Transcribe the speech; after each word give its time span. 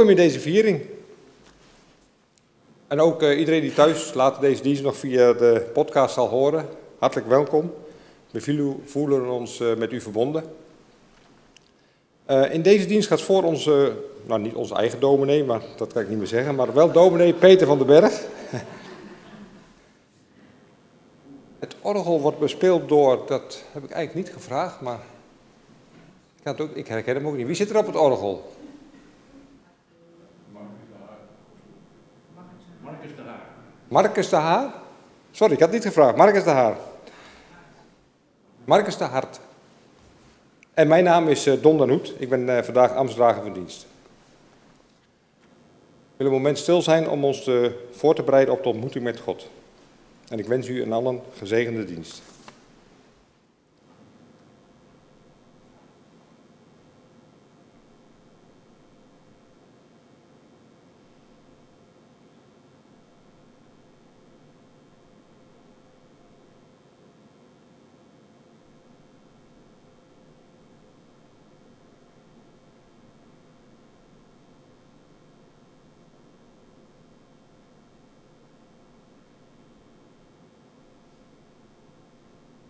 welkom 0.00 0.18
in 0.18 0.28
deze 0.28 0.40
viering. 0.40 0.80
En 2.88 3.00
ook 3.00 3.22
uh, 3.22 3.38
iedereen 3.38 3.60
die 3.60 3.72
thuis 3.72 4.14
later 4.14 4.40
deze 4.40 4.62
dienst 4.62 4.82
nog 4.82 4.96
via 4.96 5.32
de 5.32 5.70
podcast 5.72 6.14
zal 6.14 6.28
horen, 6.28 6.68
hartelijk 6.98 7.28
welkom. 7.28 7.72
We 8.30 8.76
voelen 8.84 9.30
ons 9.30 9.60
uh, 9.60 9.76
met 9.76 9.92
u 9.92 10.00
verbonden. 10.00 10.44
Uh, 12.30 12.54
in 12.54 12.62
deze 12.62 12.86
dienst 12.86 13.08
gaat 13.08 13.20
voor 13.20 13.42
onze, 13.42 13.92
nou 14.26 14.40
niet 14.40 14.54
onze 14.54 14.74
eigen 14.74 15.00
dominee, 15.00 15.44
maar 15.44 15.60
dat 15.76 15.92
kan 15.92 16.02
ik 16.02 16.08
niet 16.08 16.18
meer 16.18 16.26
zeggen, 16.26 16.54
maar 16.54 16.74
wel 16.74 16.92
dominee 16.92 17.34
Peter 17.34 17.66
van 17.66 17.78
den 17.78 17.86
Berg. 17.86 18.22
Het 21.58 21.76
orgel 21.80 22.20
wordt 22.20 22.38
bespeeld 22.38 22.88
door, 22.88 23.22
dat 23.26 23.64
heb 23.72 23.84
ik 23.84 23.90
eigenlijk 23.90 24.26
niet 24.26 24.36
gevraagd, 24.36 24.80
maar 24.80 25.00
ik, 26.42 26.60
ook, 26.60 26.74
ik 26.74 26.86
herken 26.86 27.14
hem 27.14 27.26
ook 27.26 27.36
niet. 27.36 27.46
Wie 27.46 27.54
zit 27.54 27.70
er 27.70 27.78
op 27.78 27.86
het 27.86 27.96
orgel? 27.96 28.58
Marcus 32.90 33.16
de 33.16 33.22
Haar. 33.22 33.40
Marcus 33.90 34.28
de 34.28 34.36
Haar? 34.36 34.72
Sorry, 35.30 35.52
ik 35.52 35.60
had 35.60 35.70
niet 35.70 35.82
gevraagd. 35.82 36.16
Marcus 36.16 36.44
de 36.44 36.50
Haar. 36.50 36.76
Marcus 38.64 38.96
de 38.96 39.04
Hart. 39.04 39.40
En 40.74 40.88
mijn 40.88 41.04
naam 41.04 41.28
is 41.28 41.46
uh, 41.46 41.62
Don 41.62 41.78
Danoet. 41.78 42.14
Ik 42.18 42.28
ben 42.28 42.40
uh, 42.40 42.62
vandaag 42.62 42.94
ambtsdrager 42.94 43.42
van 43.42 43.52
dienst. 43.52 43.86
We 46.16 46.16
willen 46.16 46.32
een 46.32 46.38
moment 46.38 46.58
stil 46.58 46.82
zijn 46.82 47.08
om 47.08 47.24
ons 47.24 47.44
te, 47.44 47.86
voor 47.90 48.14
te 48.14 48.22
bereiden 48.22 48.54
op 48.54 48.62
de 48.62 48.68
ontmoeting 48.68 49.04
met 49.04 49.20
God. 49.20 49.48
En 50.28 50.38
ik 50.38 50.46
wens 50.46 50.68
u 50.68 50.82
een 50.82 50.92
allen 50.92 51.20
gezegende 51.38 51.84
dienst. 51.84 52.22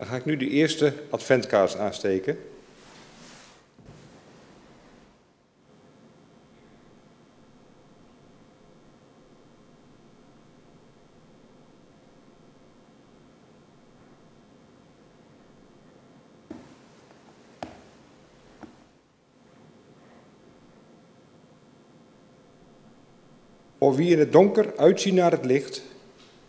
Dan 0.01 0.09
ga 0.09 0.17
ik 0.17 0.25
nu 0.25 0.37
de 0.37 0.49
eerste 0.49 0.93
adventkaars 1.11 1.77
aansteken. 1.77 2.39
Voor 23.79 23.95
wie 23.95 24.11
in 24.11 24.19
het 24.19 24.33
donker 24.33 24.77
uitzien 24.77 25.15
naar 25.15 25.31
het 25.31 25.45
licht 25.45 25.83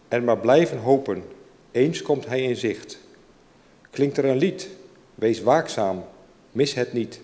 en 0.07 0.23
maar 0.23 0.37
blijven 0.37 0.77
hopen, 0.77 1.23
eens 1.71 2.01
komt 2.01 2.25
hij 2.25 2.41
in 2.41 2.55
zicht. 2.55 2.99
Klinkt 3.91 4.17
er 4.17 4.25
een 4.25 4.37
lied, 4.37 4.69
wees 5.15 5.41
waakzaam, 5.41 6.03
mis 6.51 6.73
het 6.73 6.93
niet. 6.93 7.19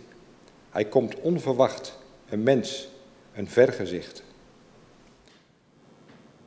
Hij 0.69 0.85
komt 0.85 1.19
onverwacht, 1.19 1.97
een 2.29 2.43
mens, 2.43 2.89
een 3.33 3.47
vergezicht. 3.47 4.23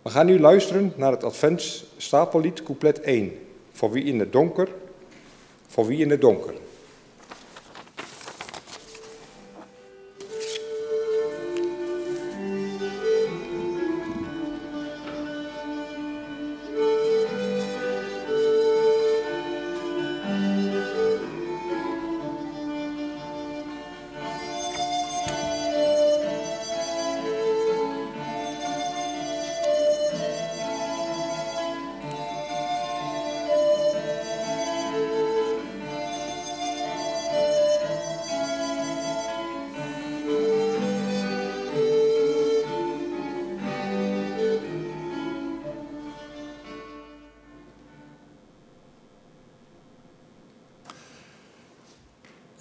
We 0.03 0.11
gaan 0.11 0.27
nu 0.27 0.41
luisteren 0.41 0.93
naar 0.97 1.13
het 1.13 1.25
Advents 1.25 1.85
stapellied 1.97 2.63
couplet 2.63 3.01
1. 3.01 3.33
Voor 3.73 3.91
wie 3.91 4.05
in 4.05 4.19
het 4.19 4.33
donker, 4.33 4.69
voor 5.67 5.87
wie 5.87 5.99
in 5.99 6.11
het 6.11 6.21
donker. 6.21 6.55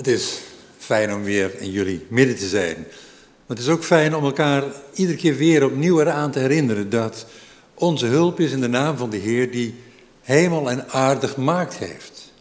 Is 0.09 0.39
fijn 0.77 1.13
om 1.13 1.23
weer 1.23 1.59
in 1.59 1.71
jullie 1.71 2.05
midden 2.09 2.35
te 2.35 2.47
zijn. 2.47 2.75
Maar 2.77 3.57
het 3.57 3.59
is 3.59 3.67
ook 3.67 3.83
fijn 3.83 4.15
om 4.15 4.23
elkaar 4.23 4.63
iedere 4.93 5.17
keer 5.17 5.35
weer 5.35 5.65
opnieuw 5.65 5.99
eraan 5.99 6.31
te 6.31 6.39
herinneren 6.39 6.89
dat 6.89 7.25
onze 7.73 8.05
hulp 8.05 8.39
is 8.39 8.51
in 8.51 8.61
de 8.61 8.67
naam 8.67 8.97
van 8.97 9.09
de 9.09 9.17
Heer 9.17 9.51
die 9.51 9.75
hemel 10.21 10.69
en 10.69 10.89
aarde 10.89 11.27
gemaakt 11.27 11.77
heeft. 11.77 12.31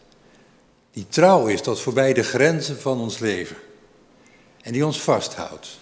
Die 0.91 1.05
trouw 1.09 1.47
is 1.47 1.61
tot 1.61 1.79
voorbij 1.79 2.13
de 2.13 2.23
grenzen 2.23 2.79
van 2.79 2.99
ons 2.99 3.19
leven. 3.19 3.55
En 4.61 4.71
die 4.71 4.85
ons 4.85 5.01
vasthoudt, 5.01 5.79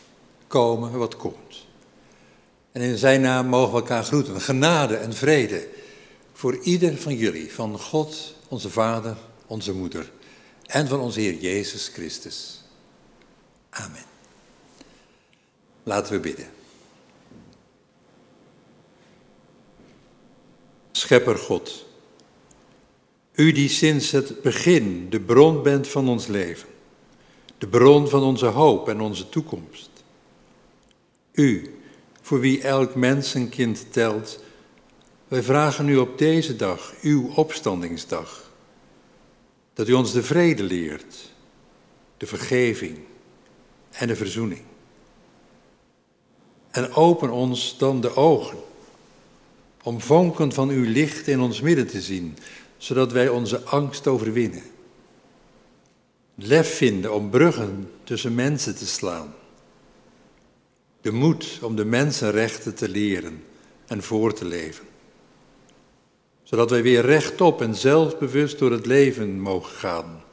komen 0.47 0.97
wat 0.97 1.15
komt. 1.15 1.65
En 2.71 2.81
in 2.81 2.97
zijn 2.97 3.21
naam 3.21 3.47
mogen 3.47 3.73
we 3.73 3.79
elkaar 3.79 4.03
groeten. 4.03 4.41
Genade 4.41 4.95
en 4.95 5.13
vrede 5.13 5.67
voor 6.33 6.57
ieder 6.61 6.97
van 6.97 7.15
jullie, 7.15 7.53
van 7.53 7.79
God, 7.79 8.35
onze 8.47 8.69
Vader, 8.69 9.15
onze 9.47 9.73
Moeder 9.73 10.11
en 10.67 10.87
van 10.87 10.99
onze 10.99 11.19
Heer 11.19 11.35
Jezus 11.35 11.87
Christus. 11.87 12.61
Amen. 13.69 14.05
Laten 15.83 16.13
we 16.13 16.19
bidden. 16.19 16.47
Schepper 20.91 21.37
God, 21.37 21.85
u 23.33 23.51
die 23.51 23.69
sinds 23.69 24.11
het 24.11 24.41
begin 24.41 25.09
de 25.09 25.19
bron 25.19 25.63
bent 25.63 25.87
van 25.87 26.09
ons 26.09 26.27
leven, 26.27 26.69
de 27.57 27.67
bron 27.67 28.09
van 28.09 28.23
onze 28.23 28.45
hoop 28.45 28.89
en 28.89 29.01
onze 29.01 29.29
toekomst. 29.29 29.89
U, 31.31 31.79
voor 32.21 32.39
wie 32.39 32.61
elk 32.61 32.95
mens 32.95 33.33
een 33.33 33.49
kind 33.49 33.85
telt, 33.93 34.39
wij 35.27 35.43
vragen 35.43 35.89
u 35.89 35.97
op 35.97 36.17
deze 36.17 36.55
dag, 36.55 36.93
uw 37.01 37.31
opstandingsdag, 37.35 38.46
dat 39.77 39.87
u 39.87 39.93
ons 39.93 40.11
de 40.11 40.23
vrede 40.23 40.63
leert, 40.63 41.31
de 42.17 42.25
vergeving 42.27 42.97
en 43.91 44.07
de 44.07 44.15
verzoening. 44.15 44.61
En 46.71 46.93
open 46.93 47.29
ons 47.29 47.77
dan 47.77 48.01
de 48.01 48.15
ogen 48.15 48.57
om 49.83 50.01
vonken 50.01 50.51
van 50.51 50.69
uw 50.69 50.83
licht 50.83 51.27
in 51.27 51.39
ons 51.39 51.61
midden 51.61 51.87
te 51.87 52.01
zien, 52.01 52.37
zodat 52.77 53.11
wij 53.11 53.29
onze 53.29 53.63
angst 53.63 54.07
overwinnen. 54.07 54.63
Lef 56.35 56.75
vinden 56.75 57.13
om 57.13 57.29
bruggen 57.29 57.91
tussen 58.03 58.35
mensen 58.35 58.75
te 58.75 58.87
slaan. 58.87 59.33
De 61.01 61.11
moed 61.11 61.59
om 61.61 61.75
de 61.75 61.85
mensenrechten 61.85 62.75
te 62.75 62.89
leren 62.89 63.43
en 63.87 64.03
voor 64.03 64.33
te 64.33 64.45
leven 64.45 64.85
zodat 66.49 66.69
wij 66.69 66.81
weer 66.81 67.05
rechtop 67.05 67.61
en 67.61 67.75
zelfbewust 67.75 68.59
door 68.59 68.71
het 68.71 68.85
leven 68.85 69.39
mogen 69.39 69.75
gaan, 69.75 70.23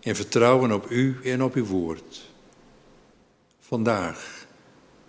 in 0.00 0.16
vertrouwen 0.16 0.72
op 0.72 0.90
U 0.90 1.20
en 1.24 1.42
op 1.42 1.54
Uw 1.54 1.64
woord. 1.64 2.30
Vandaag 3.60 4.46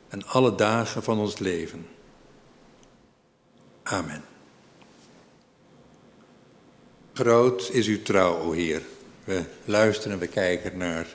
en 0.07 0.25
alle 0.25 0.55
dagen 0.55 1.03
van 1.03 1.19
ons 1.19 1.39
leven. 1.39 1.87
Amen. 3.83 4.23
Groot 7.13 7.69
is 7.71 7.87
uw 7.87 8.01
trouw, 8.01 8.37
o 8.37 8.51
Heer. 8.51 8.81
We 9.23 9.43
luisteren 9.65 10.13
en 10.13 10.19
we 10.19 10.27
kijken 10.27 10.77
naar 10.77 11.07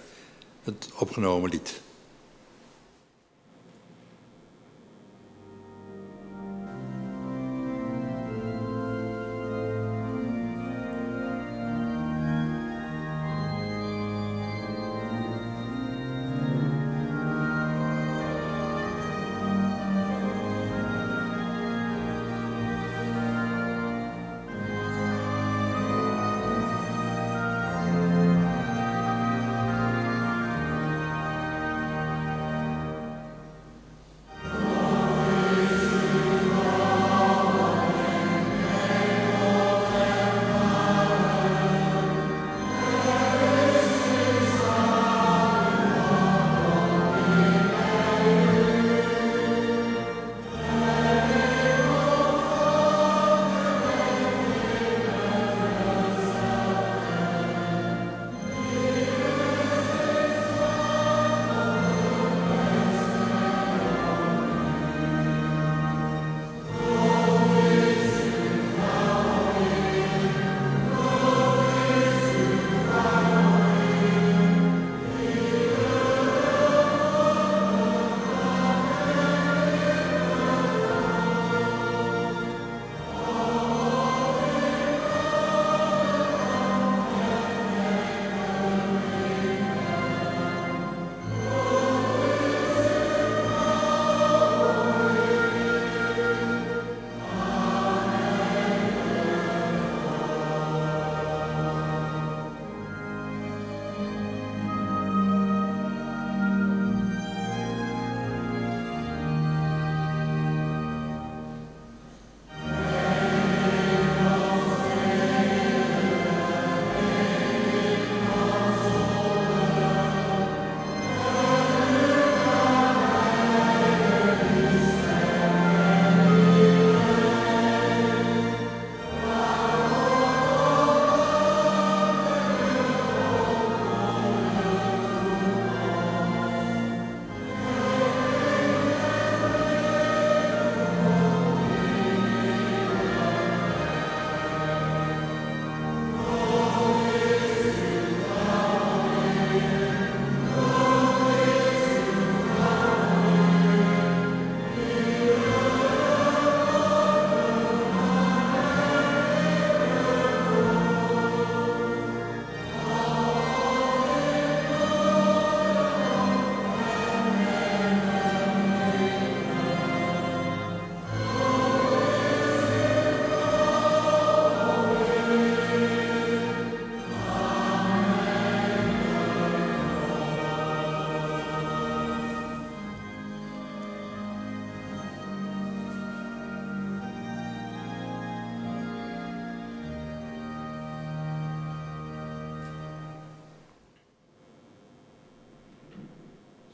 het 0.63 0.89
opgenomen 0.99 1.51
lied. 1.51 1.81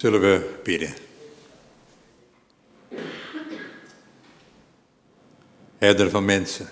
Zullen 0.04 0.20
we 0.20 0.60
bidden. 0.62 0.94
Herder 5.78 6.11
van 6.11 6.25
mensen. 6.25 6.70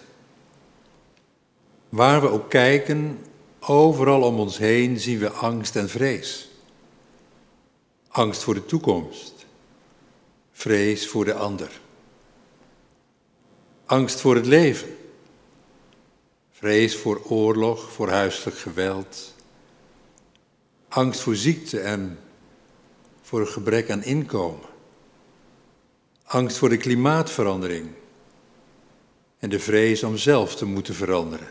Waar 1.89 2.21
we 2.21 2.29
ook 2.29 2.51
kijken, 2.51 3.19
overal 3.61 4.23
om 4.23 4.39
ons 4.39 4.59
heen 4.59 5.01
zien 5.01 5.19
we 5.19 5.31
angst 5.31 5.77
en 5.77 5.89
vrees. 5.89 6.51
Angst 8.09 8.43
voor 8.43 8.55
de 8.55 8.67
toekomst. 8.67 9.47
Vrees 10.53 11.09
voor 11.09 11.25
de 11.25 11.35
ander. 11.35 11.81
Angst 13.85 14.21
voor 14.21 14.35
het 14.35 14.47
leven. 14.47 14.97
Vrees 16.51 16.97
voor 16.97 17.23
oorlog, 17.25 17.93
voor 17.93 18.09
huiselijk 18.09 18.59
geweld. 18.59 19.35
Angst 20.89 21.21
voor 21.21 21.37
ziekte 21.37 21.81
en 21.81 22.19
voor 23.33 23.41
een 23.41 23.47
gebrek 23.47 23.91
aan 23.91 24.05
inkomen. 24.05 24.69
Angst 26.25 26.57
voor 26.57 26.69
de 26.69 26.77
klimaatverandering. 26.77 27.89
En 29.39 29.51
de 29.51 29.59
vrees 29.59 30.03
om 30.03 30.17
zelf 30.17 30.57
te 30.57 30.65
moeten 30.65 30.95
veranderen. 30.95 31.51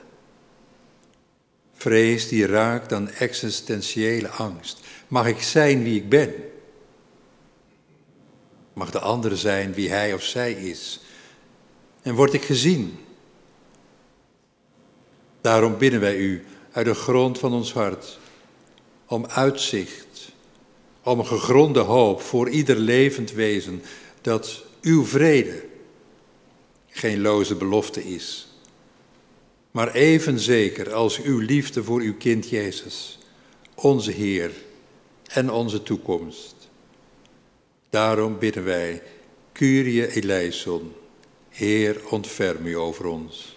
Vrees 1.74 2.28
die 2.28 2.46
raakt 2.46 2.94
aan 2.94 3.10
existentiële 3.10 4.30
angst. 4.30 4.80
Mag 5.08 5.28
ik 5.28 5.42
zijn 5.42 5.84
wie 5.84 5.96
ik 5.96 6.10
ben? 6.10 6.34
Mag 8.74 8.92
de 8.92 9.00
ander 9.00 9.38
zijn 9.38 9.74
wie 9.74 9.90
hij 9.90 10.14
of 10.14 10.24
zij 10.24 10.54
is? 10.54 11.00
En 12.02 12.16
word 12.16 12.34
ik 12.34 12.44
gezien? 12.44 13.00
Daarom 15.42 15.78
bidden 15.78 16.00
wij 16.00 16.18
u 16.18 16.46
uit 16.72 16.86
de 16.86 16.96
grond 16.96 17.40
van 17.40 17.54
ons 17.54 17.74
hart 17.74 18.20
om 19.06 19.26
uitzicht, 19.26 20.11
om 21.04 21.20
een 21.20 21.26
gegronde 21.26 21.80
hoop 21.80 22.22
voor 22.22 22.50
ieder 22.50 22.76
levend 22.76 23.32
wezen 23.32 23.82
dat 24.22 24.64
uw 24.82 25.06
vrede 25.06 25.64
geen 26.88 27.22
loze 27.22 27.56
belofte 27.56 28.04
is, 28.04 28.48
maar 29.72 29.94
even 29.94 30.40
zeker 30.40 30.94
als 30.94 31.22
uw 31.22 31.40
liefde 31.40 31.84
voor 31.84 32.02
uw 32.02 32.16
kind 32.18 32.50
Jezus, 32.50 33.20
onze 33.76 34.12
Heer 34.12 34.52
en 35.28 35.52
onze 35.52 35.84
toekomst. 35.84 36.56
Daarom 37.90 38.40
bidden 38.40 38.64
wij, 38.64 39.02
Curie 39.54 40.16
eleison, 40.16 40.94
Heer 41.50 42.02
ontferm 42.10 42.66
u 42.66 42.78
over 42.78 43.06
ons. 43.06 43.56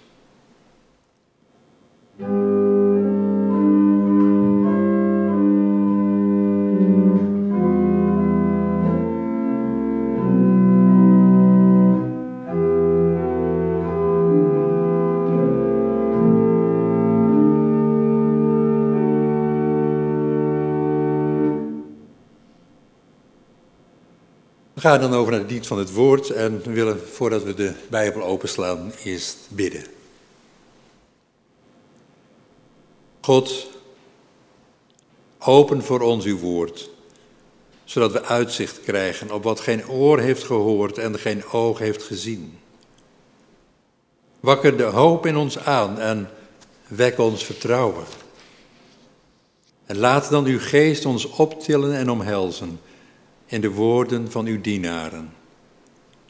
Gaan 24.85 25.01
dan 25.01 25.15
over 25.15 25.31
naar 25.31 25.41
het 25.41 25.49
dienst 25.49 25.69
van 25.69 25.79
het 25.79 25.93
woord 25.93 26.31
en 26.31 26.63
willen, 26.73 27.01
voordat 27.09 27.43
we 27.43 27.55
de 27.55 27.73
Bijbel 27.91 28.23
openslaan, 28.23 28.93
eerst 29.05 29.37
bidden. 29.49 29.85
God, 33.21 33.71
open 35.39 35.83
voor 35.83 36.01
ons 36.01 36.25
uw 36.25 36.39
woord, 36.39 36.91
zodat 37.85 38.13
we 38.13 38.25
uitzicht 38.25 38.81
krijgen 38.81 39.33
op 39.33 39.43
wat 39.43 39.61
geen 39.61 39.89
oor 39.89 40.19
heeft 40.19 40.45
gehoord 40.45 40.99
en 40.99 41.19
geen 41.19 41.45
oog 41.45 41.79
heeft 41.79 42.03
gezien. 42.03 42.59
Wakker 44.41 44.77
de 44.77 44.83
hoop 44.83 45.27
in 45.27 45.37
ons 45.37 45.59
aan 45.59 45.99
en 45.99 46.31
wek 46.87 47.19
ons 47.19 47.45
vertrouwen. 47.45 48.05
En 49.87 49.97
laat 49.97 50.31
dan 50.31 50.45
uw 50.45 50.61
geest 50.61 51.05
ons 51.05 51.27
optillen 51.27 51.95
en 51.95 52.11
omhelzen 52.11 52.81
in 53.47 53.61
de 53.61 53.71
woorden 53.71 54.31
van 54.31 54.47
uw 54.47 54.61
dienaren. 54.61 55.33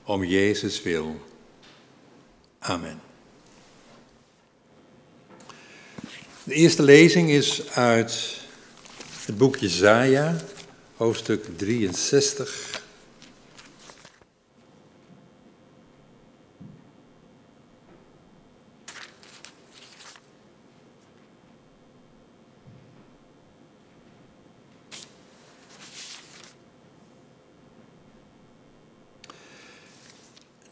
Om 0.05 0.25
Jezus 0.25 0.83
wil. 0.83 1.21
Amen. 2.59 3.01
De 6.45 6.55
eerste 6.55 6.83
lezing 6.83 7.31
is 7.31 7.71
uit 7.71 8.41
het 9.27 9.39
boek 9.39 9.57
Jezaja, 9.57 10.37
hoofdstuk 10.97 11.47
63. 11.57 12.84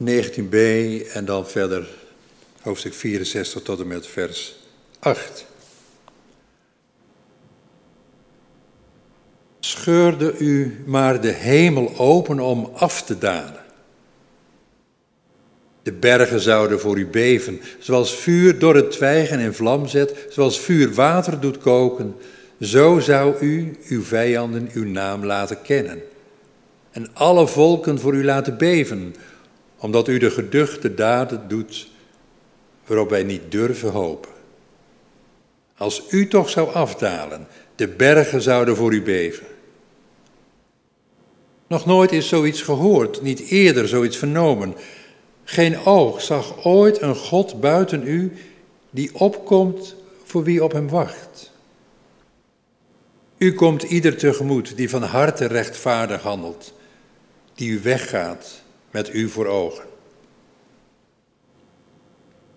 19b 0.09 0.57
en 1.13 1.25
dan 1.25 1.49
verder 1.49 1.89
hoofdstuk 2.61 2.95
64 2.95 3.63
tot 3.63 3.81
en 3.81 3.87
met 3.87 4.07
vers 4.07 4.57
8. 4.99 5.47
Scheurde 9.61 10.39
u 10.39 10.83
maar 10.87 11.21
de 11.21 11.31
hemel 11.31 11.99
open 11.99 12.41
om 12.41 12.71
af 12.75 13.03
te 13.03 13.19
dalen. 13.19 13.61
De 15.83 15.93
bergen 15.93 16.41
zouden 16.41 16.81
voor 16.81 16.99
u 16.99 17.07
beven, 17.07 17.61
zoals 17.79 18.15
vuur 18.15 18.59
door 18.59 18.75
het 18.75 18.91
twijgen 18.91 19.39
in 19.39 19.53
vlam 19.53 19.87
zet, 19.87 20.27
zoals 20.29 20.61
vuur 20.61 20.95
water 20.95 21.41
doet 21.41 21.59
koken, 21.59 22.15
zo 22.61 22.99
zou 22.99 23.39
u 23.41 23.77
uw 23.89 24.03
vijanden 24.03 24.69
uw 24.73 24.85
naam 24.85 25.25
laten 25.25 25.63
kennen. 25.63 26.03
En 26.91 27.09
alle 27.13 27.47
volken 27.47 27.99
voor 27.99 28.15
u 28.15 28.25
laten 28.25 28.59
beven, 28.59 29.15
omdat 29.83 30.09
u 30.09 30.19
de 30.19 30.31
geduchte 30.31 30.95
daden 30.95 31.49
doet 31.49 31.89
waarop 32.87 33.11
wij 33.11 33.23
niet 33.23 33.43
durven 33.51 33.91
hopen. 33.91 34.31
Als 35.77 36.03
u 36.11 36.29
toch 36.29 36.51
zou 36.51 36.75
afdalen, 36.75 37.47
de 37.75 37.89
bergen 37.89 38.43
zouden 38.43 38.77
voor 38.77 38.93
u 38.93 39.03
beven. 39.03 39.47
Nog 41.67 41.87
nooit 41.87 42.13
is 42.13 42.29
zoiets 42.29 42.63
gehoord, 42.63 43.23
niet 43.23 43.41
eerder 43.41 43.89
zoiets 43.89 44.17
vernomen. 44.17 44.75
Geen 45.45 45.85
oog 45.85 46.21
zag 46.21 46.65
ooit 46.65 47.01
een 47.01 47.17
God 47.17 47.61
buiten 47.61 48.07
u 48.07 48.33
die 48.91 49.15
opkomt 49.15 49.97
voor 50.25 50.45
wie 50.45 50.65
op 50.65 50.73
hem 50.73 50.89
wacht. 50.89 51.53
U 53.39 53.55
komt 53.55 53.83
ieder 53.83 54.17
tegemoet 54.17 54.77
die 54.77 54.91
van 54.91 55.03
harte 55.03 55.47
rechtvaardig 55.47 56.23
handelt, 56.23 56.75
die 57.55 57.71
u 57.71 57.81
weggaat 57.83 58.63
met 58.93 59.15
u 59.15 59.29
voor 59.29 59.47
ogen. 59.47 59.85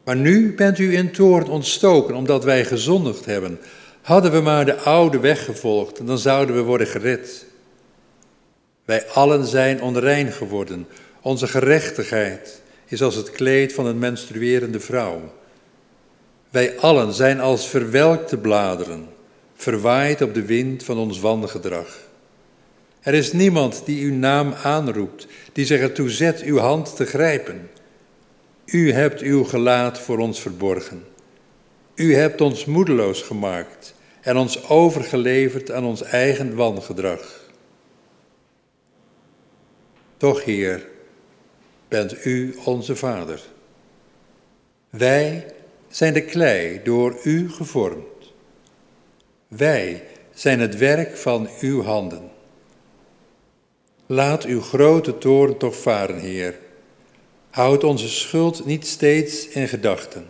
Maar 0.04 0.16
nu 0.16 0.56
bent 0.56 0.80
u 0.80 0.96
in 0.96 1.12
toorn 1.12 1.48
ontstoken 1.48 2.16
omdat 2.16 2.44
wij 2.44 2.66
gezondigd 2.66 3.26
hebben. 3.26 3.60
Hadden 4.02 4.32
we 4.32 4.42
maar 4.42 4.66
de 4.66 4.76
oude 4.76 5.20
weg 5.20 5.46
gevolgd, 5.46 6.08
dan 6.08 6.18
zouden 6.18 6.56
we 6.56 6.62
worden 6.62 6.88
gered. 6.88 7.46
Wij 8.86 9.08
allen 9.08 9.46
zijn 9.46 9.82
onrein 9.82 10.32
geworden. 10.32 10.88
Onze 11.22 11.48
gerechtigheid 11.48 12.62
is 12.86 13.02
als 13.02 13.16
het 13.16 13.32
kleed 13.32 13.74
van 13.74 13.86
een 13.86 14.00
menstruerende 14.00 14.80
vrouw. 14.80 15.34
Wij 16.50 16.80
allen 16.80 17.14
zijn 17.14 17.40
als 17.40 17.68
verwelkte 17.68 18.38
bladeren, 18.38 19.08
verwaaid 19.56 20.22
op 20.22 20.34
de 20.34 20.46
wind 20.46 20.84
van 20.84 20.98
ons 20.98 21.20
wangedrag. 21.20 22.05
Er 23.06 23.14
is 23.14 23.34
niemand 23.34 23.86
die 23.86 24.06
uw 24.06 24.14
naam 24.14 24.54
aanroept, 24.54 25.28
die 25.54 25.66
zich 25.66 25.80
ertoe 25.80 26.10
zet 26.10 26.42
uw 26.42 26.58
hand 26.58 26.96
te 26.96 27.06
grijpen. 27.06 27.70
U 28.66 28.92
hebt 28.92 29.22
uw 29.22 29.44
gelaat 29.44 30.00
voor 30.00 30.18
ons 30.18 30.42
verborgen. 30.42 31.04
U 31.96 32.16
hebt 32.16 32.42
ons 32.42 32.66
moedeloos 32.66 33.22
gemaakt 33.22 33.96
en 34.22 34.38
ons 34.38 34.70
overgeleverd 34.70 35.72
aan 35.72 35.84
ons 35.84 36.02
eigen 36.02 36.56
wangedrag. 36.56 37.44
Toch, 40.18 40.44
Heer, 40.44 40.88
bent 41.88 42.26
U 42.26 42.56
onze 42.64 42.96
Vader. 42.96 43.42
Wij 44.90 45.46
zijn 45.88 46.14
de 46.14 46.26
klei 46.26 46.82
door 46.84 47.20
U 47.24 47.50
gevormd. 47.50 48.34
Wij 49.48 50.04
zijn 50.34 50.60
het 50.60 50.78
werk 50.78 51.18
van 51.18 51.50
Uw 51.60 51.84
handen. 51.84 52.34
Laat 54.06 54.44
uw 54.44 54.62
grote 54.62 55.18
toren 55.18 55.58
toch 55.58 55.76
varen, 55.76 56.20
Heer. 56.20 56.60
Houd 57.50 57.84
onze 57.84 58.10
schuld 58.10 58.66
niet 58.66 58.88
steeds 58.88 59.48
in 59.48 59.68
gedachten, 59.68 60.28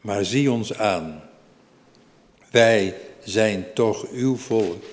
maar 0.00 0.24
zie 0.24 0.50
ons 0.50 0.78
aan. 0.78 1.22
Wij 2.50 2.96
zijn 3.24 3.66
toch 3.74 4.10
uw 4.10 4.36
volk. 4.36 4.84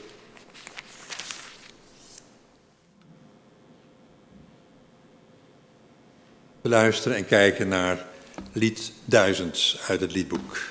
Luisteren 6.62 7.18
en 7.18 7.26
kijken 7.26 7.68
naar 7.68 8.06
lied 8.52 8.92
duizends 9.06 9.80
uit 9.88 10.02
het 10.02 10.12
liedboek. 10.12 10.69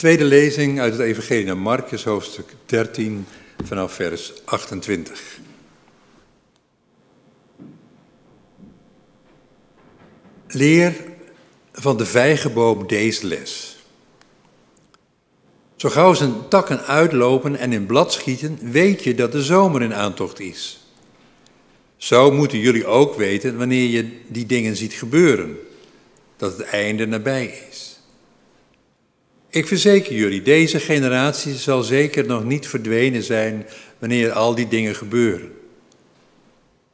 Tweede 0.00 0.24
lezing 0.24 0.80
uit 0.80 0.92
het 0.92 1.00
Evangelie 1.02 1.44
naar 1.44 1.58
Marcus, 1.58 2.04
hoofdstuk 2.04 2.54
13, 2.66 3.26
vanaf 3.64 3.92
vers 3.92 4.32
28. 4.44 5.38
Leer 10.46 10.94
van 11.72 11.96
de 11.96 12.06
vijgenboom 12.06 12.86
deze 12.86 13.26
les. 13.26 13.78
Zo 15.76 15.88
gauw 15.88 16.14
zijn 16.14 16.48
takken 16.48 16.84
uitlopen 16.84 17.56
en 17.56 17.72
in 17.72 17.86
blad 17.86 18.12
schieten, 18.12 18.58
weet 18.62 19.04
je 19.04 19.14
dat 19.14 19.32
de 19.32 19.42
zomer 19.42 19.82
in 19.82 19.94
aantocht 19.94 20.40
is. 20.40 20.80
Zo 21.96 22.30
moeten 22.30 22.58
jullie 22.58 22.86
ook 22.86 23.14
weten 23.14 23.58
wanneer 23.58 23.88
je 23.88 24.20
die 24.26 24.46
dingen 24.46 24.76
ziet 24.76 24.92
gebeuren, 24.92 25.58
dat 26.36 26.56
het 26.56 26.66
einde 26.66 27.06
nabij 27.06 27.64
is. 27.70 27.89
Ik 29.50 29.66
verzeker 29.66 30.14
jullie, 30.14 30.42
deze 30.42 30.80
generatie 30.80 31.54
zal 31.54 31.82
zeker 31.82 32.26
nog 32.26 32.44
niet 32.44 32.68
verdwenen 32.68 33.22
zijn 33.22 33.66
wanneer 33.98 34.32
al 34.32 34.54
die 34.54 34.68
dingen 34.68 34.94
gebeuren. 34.94 35.52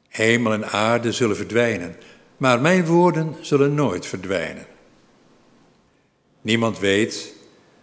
Hemel 0.09 0.53
en 0.53 0.71
aarde 0.71 1.13
zullen 1.13 1.37
verdwijnen, 1.37 1.97
maar 2.37 2.61
mijn 2.61 2.87
woorden 2.87 3.37
zullen 3.41 3.75
nooit 3.75 4.07
verdwijnen. 4.07 4.67
Niemand 6.41 6.79
weet 6.79 7.33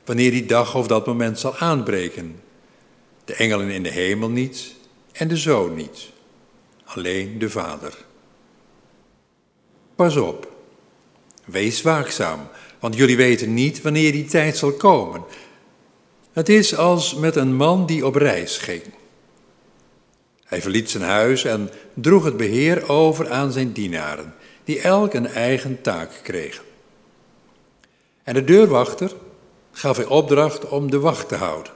wanneer 0.06 0.32
die 0.32 0.46
dag 0.46 0.76
of 0.76 0.88
dat 0.88 1.06
moment 1.06 1.40
zal 1.40 1.58
aanbreken. 1.58 2.42
De 3.26 3.34
engelen 3.34 3.70
in 3.70 3.84
de 3.84 3.92
hemel 3.92 4.30
niet 4.30 4.76
en 5.12 5.28
de 5.28 5.38
zoon 5.38 5.76
niet, 5.76 6.10
alleen 6.84 7.40
de 7.40 7.50
Vader. 7.50 7.98
Pas 9.96 10.16
op, 10.16 10.53
wees 11.46 11.82
waakzaam 11.82 12.48
want 12.84 12.96
jullie 12.96 13.18
weten 13.18 13.54
niet 13.54 13.82
wanneer 13.82 14.12
die 14.12 14.26
tijd 14.26 14.58
zal 14.58 14.72
komen. 14.72 15.24
Het 16.34 16.50
is 16.50 16.78
als 16.78 17.16
met 17.16 17.36
een 17.36 17.56
man 17.56 17.86
die 17.86 18.06
op 18.06 18.16
reis 18.16 18.58
ging. 18.58 18.82
Hij 20.44 20.62
verliet 20.62 20.90
zijn 20.90 21.04
huis 21.04 21.44
en 21.44 21.70
droeg 21.94 22.24
het 22.24 22.38
beheer 22.38 22.90
over 22.90 23.30
aan 23.30 23.52
zijn 23.52 23.72
dienaren, 23.72 24.36
die 24.64 24.82
elk 24.82 25.14
een 25.14 25.28
eigen 25.28 25.82
taak 25.82 26.12
kregen. 26.24 26.64
En 28.24 28.34
de 28.34 28.44
deurwachter 28.44 29.12
gaf 29.72 29.98
hij 29.98 30.06
opdracht 30.06 30.70
om 30.70 30.92
de 30.92 31.00
wacht 31.00 31.28
te 31.28 31.36
houden. 31.36 31.74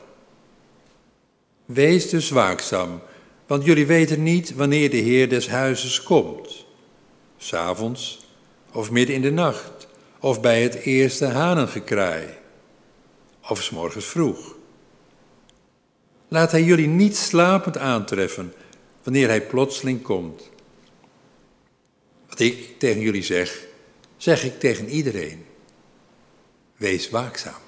Wees 1.66 2.10
dus 2.10 2.30
waakzaam, 2.30 3.02
want 3.46 3.66
jullie 3.66 3.86
weten 3.86 4.24
niet 4.24 4.56
wanneer 4.56 4.90
de 4.90 4.98
Heer 4.98 5.30
des 5.30 5.48
huizes 5.50 6.04
komt. 6.04 6.66
S'avonds 7.38 8.27
of 8.72 8.92
midden 8.92 9.16
in 9.16 9.22
de 9.22 9.32
nacht, 9.32 9.88
of 10.20 10.42
bij 10.42 10.64
het 10.64 10.76
eerste 10.76 11.26
hanengekraai, 11.26 12.28
of 13.50 13.64
s 13.64 13.70
morgens 13.70 14.06
vroeg. 14.06 14.56
Laat 16.28 16.52
hij 16.52 16.64
jullie 16.64 16.88
niet 16.88 17.18
slapend 17.18 17.78
aantreffen 17.78 18.54
wanneer 19.04 19.28
hij 19.28 19.42
plotseling 19.42 20.02
komt. 20.02 20.50
Wat 22.30 22.40
ik 22.40 22.80
tegen 22.80 23.02
jullie 23.02 23.24
zeg, 23.24 23.66
zeg 24.18 24.44
ik 24.44 24.60
tegen 24.60 24.90
iedereen. 24.90 25.46
Wees 26.76 27.10
waakzaam. 27.10 27.66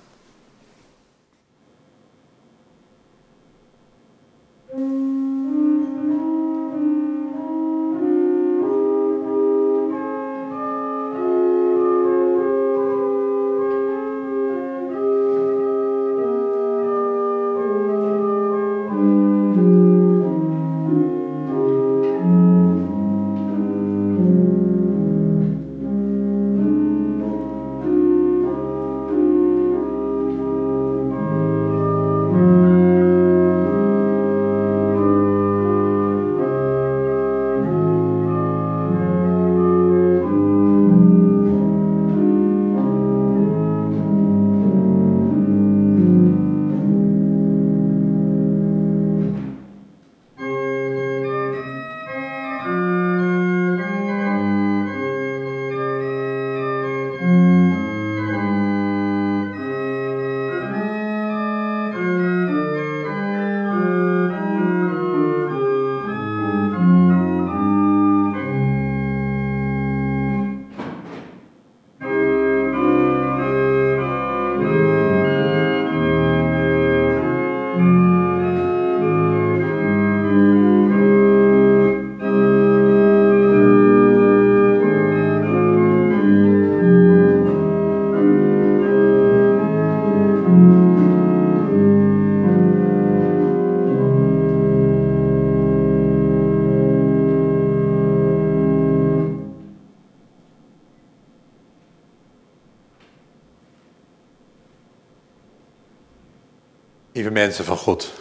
Mensen 107.49 107.67
van 107.67 107.77
God. 107.77 108.13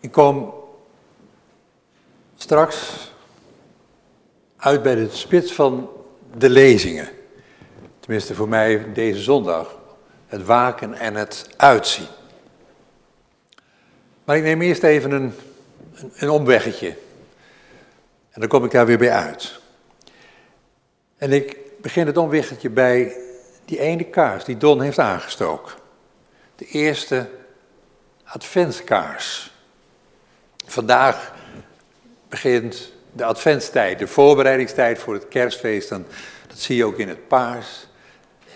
Ik 0.00 0.12
kom 0.12 0.54
straks 2.36 3.10
uit 4.56 4.82
bij 4.82 4.94
de 4.94 5.08
spits 5.10 5.52
van 5.52 5.90
de 6.36 6.50
lezingen. 6.50 7.08
Tenminste 8.00 8.34
voor 8.34 8.48
mij 8.48 8.92
deze 8.92 9.20
zondag. 9.20 9.78
Het 10.26 10.44
waken 10.44 10.94
en 10.94 11.14
het 11.14 11.48
uitzien. 11.56 12.06
Maar 14.24 14.36
ik 14.36 14.42
neem 14.42 14.62
eerst 14.62 14.82
even 14.82 15.10
een, 15.10 15.34
een, 15.94 16.12
een 16.14 16.30
omweggetje. 16.30 16.96
En 18.30 18.40
dan 18.40 18.48
kom 18.48 18.64
ik 18.64 18.70
daar 18.70 18.86
weer 18.86 18.98
bij 18.98 19.12
uit. 19.12 19.60
En 21.16 21.32
ik 21.32 21.56
begin 21.80 22.06
het 22.06 22.16
omweggetje 22.16 22.70
bij 22.70 23.16
die 23.64 23.78
ene 23.78 24.04
kaars 24.04 24.44
die 24.44 24.56
Don 24.56 24.80
heeft 24.80 24.98
aangestoken 24.98 25.80
de 26.56 26.66
eerste 26.66 27.28
adventskaars. 28.24 29.52
Vandaag 30.66 31.34
begint 32.28 32.92
de 33.12 33.24
adventstijd, 33.24 33.98
de 33.98 34.06
voorbereidingstijd 34.06 34.98
voor 34.98 35.14
het 35.14 35.28
kerstfeest. 35.28 35.90
En 35.90 36.06
dat 36.48 36.58
zie 36.58 36.76
je 36.76 36.84
ook 36.84 36.98
in 36.98 37.08
het 37.08 37.28
paars. 37.28 37.86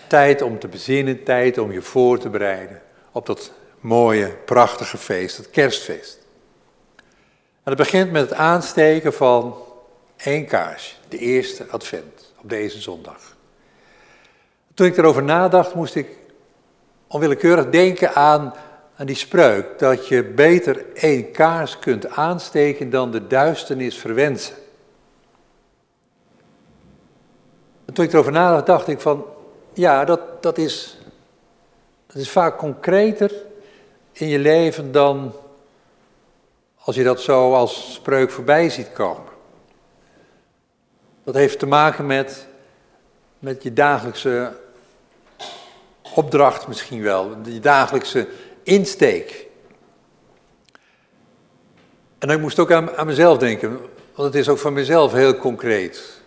Tijd 0.07 0.43
om 0.43 0.59
te 0.59 0.69
bezinnen, 0.69 1.25
tijd 1.25 1.59
om 1.59 1.73
je 1.73 1.83
voor 1.83 2.19
te 2.19 2.29
bereiden 2.29 2.83
op 3.13 3.27
dat 3.27 3.53
mooie, 3.81 4.29
prachtige 4.45 4.99
feest, 4.99 5.37
het 5.37 5.51
kerstfeest. 5.51 6.19
En 7.63 7.73
het 7.73 7.77
begint 7.77 8.13
met 8.13 8.23
het 8.23 8.39
aansteken 8.39 9.15
van 9.15 9.57
één 10.17 10.47
kaars, 10.47 11.01
de 11.09 11.19
eerste 11.19 11.67
advent, 11.71 12.33
op 12.43 12.49
deze 12.49 12.81
zondag. 12.81 13.37
Toen 14.75 14.87
ik 14.87 14.97
erover 14.97 15.23
nadacht, 15.23 15.75
moest 15.75 15.95
ik 15.95 16.09
onwillekeurig 17.07 17.71
denken 17.71 18.15
aan, 18.15 18.55
aan 18.97 19.07
die 19.07 19.17
spreuk, 19.17 19.79
dat 19.79 20.09
je 20.09 20.25
beter 20.25 20.85
één 20.95 21.31
kaars 21.31 21.79
kunt 21.79 22.09
aansteken 22.09 22.91
dan 22.91 23.11
de 23.11 23.27
duisternis 23.27 23.99
verwensen. 23.99 24.55
En 27.85 27.95
toen 27.95 28.05
ik 28.05 28.13
erover 28.13 28.33
nadacht, 28.33 28.67
dacht 28.67 28.89
ik 28.89 29.01
van, 29.01 29.25
ja, 29.73 30.05
dat, 30.05 30.43
dat, 30.43 30.59
is, 30.59 30.99
dat 32.07 32.17
is 32.17 32.31
vaak 32.31 32.59
concreter 32.59 33.33
in 34.13 34.29
je 34.29 34.39
leven 34.39 34.93
dan 34.93 35.33
als 36.79 36.97
je 36.97 37.05
dat 37.05 37.21
zo 37.21 37.55
als 37.55 37.95
spreuk 37.95 38.31
voorbij 38.31 38.71
ziet 38.71 38.93
komen. 38.93 39.33
Dat 41.25 41.35
heeft 41.35 41.59
te 41.59 41.67
maken 41.67 42.07
met, 42.07 42.47
met 43.39 43.63
je 43.63 43.73
dagelijkse 43.73 44.53
opdracht 46.17 46.69
misschien 46.69 47.03
wel, 47.03 47.43
die 47.43 47.61
dagelijkse 47.61 48.29
insteek. 48.63 49.47
En 52.19 52.31
ik 52.31 52.41
moest 52.41 52.59
ook 52.59 52.73
aan, 52.73 52.97
aan 52.97 53.07
mezelf 53.07 53.39
denken, 53.39 53.71
want 54.15 54.33
het 54.33 54.35
is 54.35 54.49
ook 54.49 54.59
van 54.59 54.73
mezelf 54.73 55.13
heel 55.13 55.37
concreet. 55.37 56.21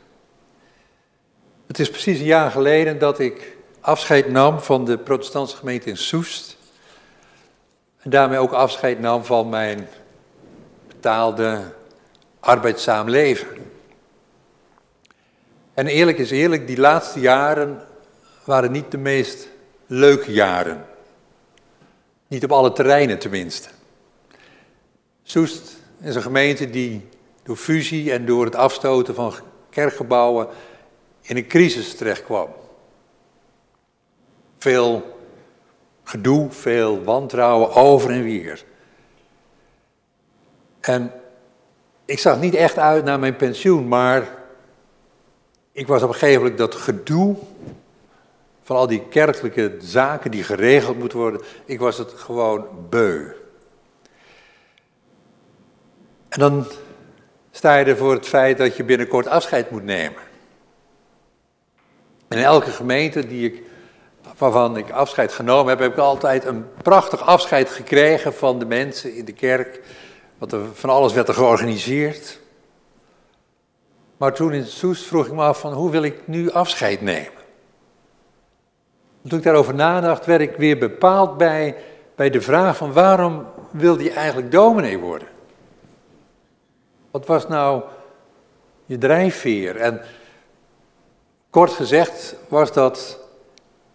Het 1.67 1.79
is 1.79 1.89
precies 1.89 2.19
een 2.19 2.25
jaar 2.25 2.51
geleden 2.51 2.99
dat 2.99 3.19
ik 3.19 3.57
afscheid 3.79 4.31
nam 4.31 4.59
van 4.59 4.85
de 4.85 4.97
protestantse 4.97 5.57
gemeente 5.57 5.89
in 5.89 5.97
Soest. 5.97 6.57
En 7.99 8.09
daarmee 8.09 8.39
ook 8.39 8.51
afscheid 8.51 8.99
nam 8.99 9.23
van 9.23 9.49
mijn 9.49 9.87
betaalde 10.87 11.61
arbeidzaam 12.39 13.09
leven. 13.09 13.47
En 15.73 15.87
eerlijk 15.87 16.17
is 16.17 16.31
eerlijk, 16.31 16.67
die 16.67 16.79
laatste 16.79 17.19
jaren 17.19 17.81
waren 18.43 18.71
niet 18.71 18.91
de 18.91 18.97
meest 18.97 19.47
leuke 19.89 20.31
jaren. 20.31 20.85
Niet 22.27 22.43
op 22.43 22.51
alle 22.51 22.71
terreinen 22.71 23.19
tenminste. 23.19 23.69
Soest 25.23 25.77
is 26.01 26.15
een 26.15 26.21
gemeente 26.21 26.69
die 26.69 27.07
door 27.43 27.55
fusie 27.55 28.11
en 28.11 28.25
door 28.25 28.45
het 28.45 28.55
afstoten 28.55 29.15
van 29.15 29.33
kerkgebouwen 29.69 30.47
in 31.21 31.37
een 31.37 31.47
crisis 31.47 31.95
terechtkwam. 31.95 32.47
Veel 34.57 35.17
gedoe, 36.03 36.51
veel 36.51 37.03
wantrouwen 37.03 37.73
over 37.73 38.11
en 38.11 38.23
weer. 38.23 38.65
En 40.79 41.11
ik 42.05 42.19
zag 42.19 42.39
niet 42.39 42.53
echt 42.53 42.77
uit 42.77 43.03
naar 43.03 43.19
mijn 43.19 43.35
pensioen, 43.35 43.87
maar 43.87 44.37
ik 45.71 45.87
was 45.87 46.03
op 46.03 46.09
een 46.09 46.15
gegeven 46.15 46.41
moment 46.41 46.57
dat 46.57 46.75
gedoe 46.75 47.35
van 48.69 48.77
al 48.77 48.87
die 48.87 49.07
kerkelijke 49.09 49.75
zaken 49.79 50.31
die 50.31 50.43
geregeld 50.43 50.97
moeten 50.97 51.17
worden. 51.17 51.41
Ik 51.65 51.79
was 51.79 51.97
het 51.97 52.13
gewoon 52.13 52.65
beu. 52.89 53.25
En 56.29 56.39
dan 56.39 56.65
sta 57.51 57.75
je 57.75 57.85
er 57.85 57.97
voor 57.97 58.13
het 58.13 58.27
feit 58.27 58.57
dat 58.57 58.75
je 58.75 58.83
binnenkort 58.83 59.27
afscheid 59.27 59.71
moet 59.71 59.83
nemen. 59.83 60.21
En 62.27 62.37
in 62.37 62.43
elke 62.43 62.71
gemeente 62.71 63.27
die 63.27 63.51
ik, 63.51 63.61
waarvan 64.37 64.77
ik 64.77 64.91
afscheid 64.91 65.33
genomen 65.33 65.69
heb, 65.69 65.79
heb 65.79 65.91
ik 65.91 65.97
altijd 65.97 66.45
een 66.45 66.65
prachtig 66.81 67.21
afscheid 67.21 67.69
gekregen 67.69 68.33
van 68.33 68.59
de 68.59 68.65
mensen 68.65 69.15
in 69.15 69.25
de 69.25 69.33
kerk. 69.33 69.81
Want 70.37 70.55
van 70.73 70.89
alles 70.89 71.13
werd 71.13 71.27
er 71.27 71.33
georganiseerd. 71.33 72.39
Maar 74.17 74.33
toen 74.33 74.53
in 74.53 74.65
Soest 74.65 75.03
vroeg 75.03 75.25
ik 75.25 75.33
me 75.33 75.41
af 75.41 75.59
van 75.59 75.73
hoe 75.73 75.91
wil 75.91 76.03
ik 76.03 76.27
nu 76.27 76.51
afscheid 76.51 77.01
nemen? 77.01 77.38
Toen 79.27 79.37
ik 79.37 79.43
daarover 79.43 79.75
nadacht, 79.75 80.25
werd 80.25 80.41
ik 80.41 80.55
weer 80.55 80.77
bepaald 80.77 81.37
bij, 81.37 81.75
bij 82.15 82.29
de 82.29 82.41
vraag 82.41 82.77
van 82.77 82.93
waarom 82.93 83.45
wilde 83.71 84.03
je 84.03 84.11
eigenlijk 84.11 84.51
dominee 84.51 84.97
worden? 84.97 85.27
Wat 87.11 87.25
was 87.25 87.47
nou 87.47 87.83
je 88.85 88.97
drijfveer? 88.97 89.75
En 89.75 90.01
kort 91.49 91.71
gezegd 91.71 92.35
was 92.47 92.73
dat 92.73 93.19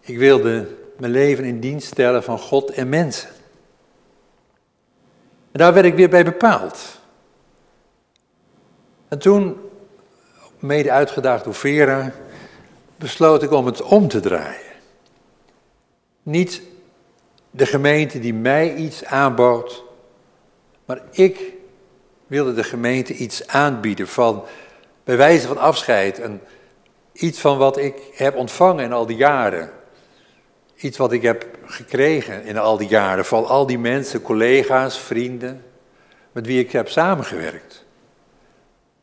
ik 0.00 0.18
wilde 0.18 0.68
mijn 0.98 1.12
leven 1.12 1.44
in 1.44 1.60
dienst 1.60 1.86
stellen 1.86 2.22
van 2.22 2.38
God 2.38 2.70
en 2.70 2.88
mensen. 2.88 3.28
En 5.52 5.60
daar 5.60 5.74
werd 5.74 5.86
ik 5.86 5.94
weer 5.94 6.08
bij 6.08 6.24
bepaald. 6.24 7.00
En 9.08 9.18
toen, 9.18 9.56
mede 10.58 10.92
uitgedaagd 10.92 11.44
door 11.44 11.54
Vera, 11.54 12.12
besloot 12.96 13.42
ik 13.42 13.50
om 13.50 13.66
het 13.66 13.82
om 13.82 14.08
te 14.08 14.20
draaien. 14.20 14.63
Niet 16.24 16.62
de 17.50 17.66
gemeente 17.66 18.20
die 18.20 18.34
mij 18.34 18.74
iets 18.74 19.04
aanbood, 19.04 19.84
maar 20.84 21.02
ik 21.10 21.52
wilde 22.26 22.54
de 22.54 22.64
gemeente 22.64 23.14
iets 23.14 23.46
aanbieden 23.46 24.08
van, 24.08 24.44
bij 25.04 25.16
wijze 25.16 25.46
van 25.46 25.58
afscheid, 25.58 26.18
een, 26.18 26.40
iets 27.12 27.40
van 27.40 27.58
wat 27.58 27.76
ik 27.76 27.94
heb 28.14 28.36
ontvangen 28.36 28.84
in 28.84 28.92
al 28.92 29.06
die 29.06 29.16
jaren. 29.16 29.70
Iets 30.76 30.98
wat 30.98 31.12
ik 31.12 31.22
heb 31.22 31.46
gekregen 31.64 32.44
in 32.44 32.58
al 32.58 32.76
die 32.76 32.88
jaren 32.88 33.24
van 33.24 33.46
al 33.46 33.66
die 33.66 33.78
mensen, 33.78 34.22
collega's, 34.22 34.98
vrienden, 34.98 35.64
met 36.32 36.46
wie 36.46 36.58
ik 36.60 36.72
heb 36.72 36.88
samengewerkt. 36.88 37.84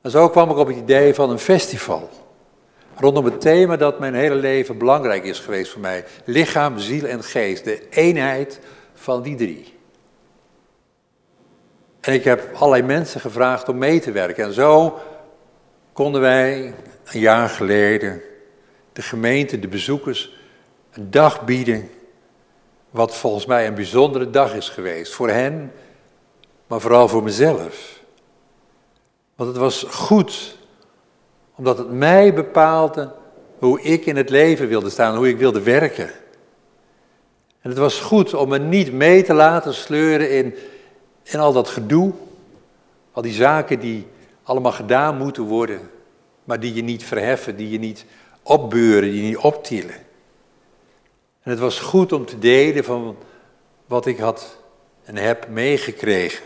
En 0.01 0.11
zo 0.11 0.29
kwam 0.29 0.49
ik 0.49 0.57
op 0.57 0.67
het 0.67 0.77
idee 0.77 1.13
van 1.13 1.29
een 1.29 1.39
festival. 1.39 2.09
Rondom 3.01 3.25
het 3.25 3.41
thema 3.41 3.77
dat 3.77 3.99
mijn 3.99 4.13
hele 4.13 4.35
leven 4.35 4.77
belangrijk 4.77 5.23
is 5.23 5.39
geweest 5.39 5.71
voor 5.71 5.81
mij. 5.81 6.05
Lichaam, 6.25 6.79
ziel 6.79 7.05
en 7.05 7.23
geest. 7.23 7.63
De 7.63 7.89
eenheid 7.89 8.59
van 8.93 9.21
die 9.21 9.35
drie. 9.35 9.73
En 12.01 12.13
ik 12.13 12.23
heb 12.23 12.49
allerlei 12.53 12.83
mensen 12.83 13.21
gevraagd 13.21 13.69
om 13.69 13.77
mee 13.77 13.99
te 13.99 14.11
werken. 14.11 14.43
En 14.43 14.53
zo 14.53 14.99
konden 15.93 16.21
wij 16.21 16.73
een 17.05 17.19
jaar 17.19 17.49
geleden 17.49 18.21
de 18.93 19.01
gemeente, 19.01 19.59
de 19.59 19.67
bezoekers, 19.67 20.37
een 20.91 21.11
dag 21.11 21.45
bieden. 21.45 21.89
Wat 22.89 23.15
volgens 23.15 23.45
mij 23.45 23.67
een 23.67 23.75
bijzondere 23.75 24.29
dag 24.29 24.53
is 24.53 24.69
geweest. 24.69 25.13
Voor 25.13 25.29
hen, 25.29 25.71
maar 26.67 26.81
vooral 26.81 27.07
voor 27.07 27.23
mezelf. 27.23 27.99
Want 29.35 29.49
het 29.49 29.59
was 29.59 29.83
goed, 29.89 30.57
omdat 31.55 31.77
het 31.77 31.91
mij 31.91 32.33
bepaalde 32.33 33.11
hoe 33.59 33.81
ik 33.81 34.05
in 34.05 34.15
het 34.15 34.29
leven 34.29 34.67
wilde 34.67 34.89
staan, 34.89 35.15
hoe 35.15 35.29
ik 35.29 35.37
wilde 35.37 35.61
werken. 35.61 36.09
En 37.61 37.69
het 37.69 37.77
was 37.77 37.99
goed 37.99 38.33
om 38.33 38.49
me 38.49 38.59
niet 38.59 38.93
mee 38.93 39.23
te 39.23 39.33
laten 39.33 39.73
sleuren 39.73 40.31
in 40.31 40.55
en 41.23 41.39
al 41.39 41.53
dat 41.53 41.69
gedoe, 41.69 42.11
al 43.11 43.21
die 43.21 43.33
zaken 43.33 43.79
die 43.79 44.07
allemaal 44.43 44.71
gedaan 44.71 45.17
moeten 45.17 45.43
worden, 45.43 45.89
maar 46.43 46.59
die 46.59 46.73
je 46.73 46.83
niet 46.83 47.03
verheffen, 47.03 47.55
die 47.55 47.69
je 47.69 47.79
niet 47.79 48.05
opbeuren, 48.43 49.09
die 49.09 49.21
je 49.21 49.27
niet 49.27 49.37
optillen. 49.37 49.95
En 51.43 51.51
het 51.51 51.59
was 51.59 51.79
goed 51.79 52.13
om 52.13 52.25
te 52.25 52.39
delen 52.39 52.83
van 52.83 53.17
wat 53.85 54.05
ik 54.05 54.17
had 54.17 54.57
en 55.03 55.15
heb 55.15 55.47
meegekregen. 55.47 56.45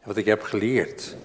En 0.00 0.08
wat 0.08 0.16
ik 0.16 0.24
heb 0.24 0.42
geleerd. 0.42 1.16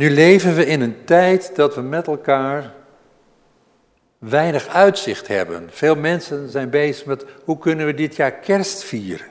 Nu 0.00 0.10
leven 0.10 0.54
we 0.54 0.66
in 0.66 0.80
een 0.80 1.04
tijd 1.04 1.56
dat 1.56 1.74
we 1.74 1.80
met 1.80 2.06
elkaar 2.06 2.74
weinig 4.18 4.66
uitzicht 4.66 5.28
hebben. 5.28 5.68
Veel 5.70 5.96
mensen 5.96 6.48
zijn 6.48 6.70
bezig 6.70 7.04
met 7.04 7.24
hoe 7.44 7.58
kunnen 7.58 7.86
we 7.86 7.94
dit 7.94 8.16
jaar 8.16 8.32
kerst 8.32 8.84
vieren. 8.84 9.26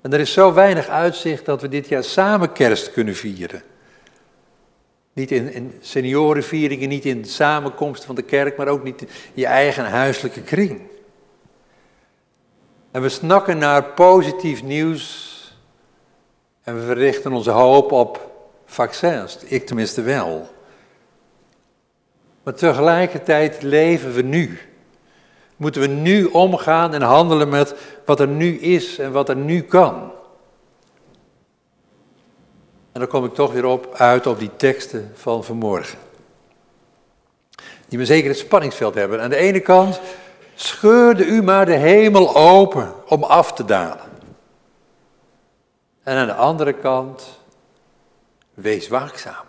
En 0.00 0.12
er 0.12 0.20
is 0.20 0.32
zo 0.32 0.52
weinig 0.52 0.88
uitzicht 0.88 1.44
dat 1.44 1.60
we 1.60 1.68
dit 1.68 1.88
jaar 1.88 2.04
samen 2.04 2.52
kerst 2.52 2.92
kunnen 2.92 3.14
vieren. 3.14 3.62
Niet 5.12 5.30
in, 5.30 5.52
in 5.52 5.74
seniorenvieringen, 5.80 6.88
niet 6.88 7.04
in 7.04 7.24
samenkomsten 7.24 8.06
van 8.06 8.14
de 8.14 8.22
kerk, 8.22 8.56
maar 8.56 8.68
ook 8.68 8.84
niet 8.84 9.00
in 9.00 9.08
je 9.34 9.46
eigen 9.46 9.84
huiselijke 9.84 10.42
kring. 10.42 10.80
En 12.90 13.02
we 13.02 13.08
snakken 13.08 13.58
naar 13.58 13.84
positief 13.84 14.62
nieuws 14.62 15.34
en 16.62 16.86
we 16.86 16.92
richten 16.92 17.32
onze 17.32 17.50
hoop 17.50 17.92
op 17.92 18.34
vaccins. 18.66 19.38
Ik 19.44 19.66
tenminste 19.66 20.02
wel. 20.02 20.48
Maar 22.42 22.54
tegelijkertijd 22.54 23.62
leven 23.62 24.12
we 24.12 24.22
nu. 24.22 24.58
Moeten 25.56 25.80
we 25.80 25.86
nu 25.86 26.24
omgaan 26.24 26.94
en 26.94 27.02
handelen 27.02 27.48
met 27.48 27.74
wat 28.04 28.20
er 28.20 28.28
nu 28.28 28.58
is 28.58 28.98
en 28.98 29.12
wat 29.12 29.28
er 29.28 29.36
nu 29.36 29.62
kan. 29.62 30.12
En 32.92 33.02
dan 33.02 33.10
kom 33.10 33.24
ik 33.24 33.34
toch 33.34 33.52
weer 33.52 33.64
op 33.64 33.94
uit 33.94 34.26
op 34.26 34.38
die 34.38 34.56
teksten 34.56 35.12
van 35.14 35.44
vanmorgen. 35.44 35.98
Die 37.88 37.98
me 37.98 38.04
zeker 38.04 38.28
het 38.28 38.38
spanningsveld 38.38 38.94
hebben. 38.94 39.20
Aan 39.20 39.30
de 39.30 39.36
ene 39.36 39.60
kant 39.60 40.00
scheurde 40.54 41.24
u 41.24 41.42
maar 41.42 41.66
de 41.66 41.76
hemel 41.76 42.36
open 42.36 42.92
om 43.06 43.22
af 43.22 43.52
te 43.52 43.64
dalen. 43.64 44.10
En 46.02 46.16
aan 46.16 46.26
de 46.26 46.34
andere 46.34 46.72
kant, 46.72 47.40
wees 48.56 48.88
waakzaam. 48.88 49.44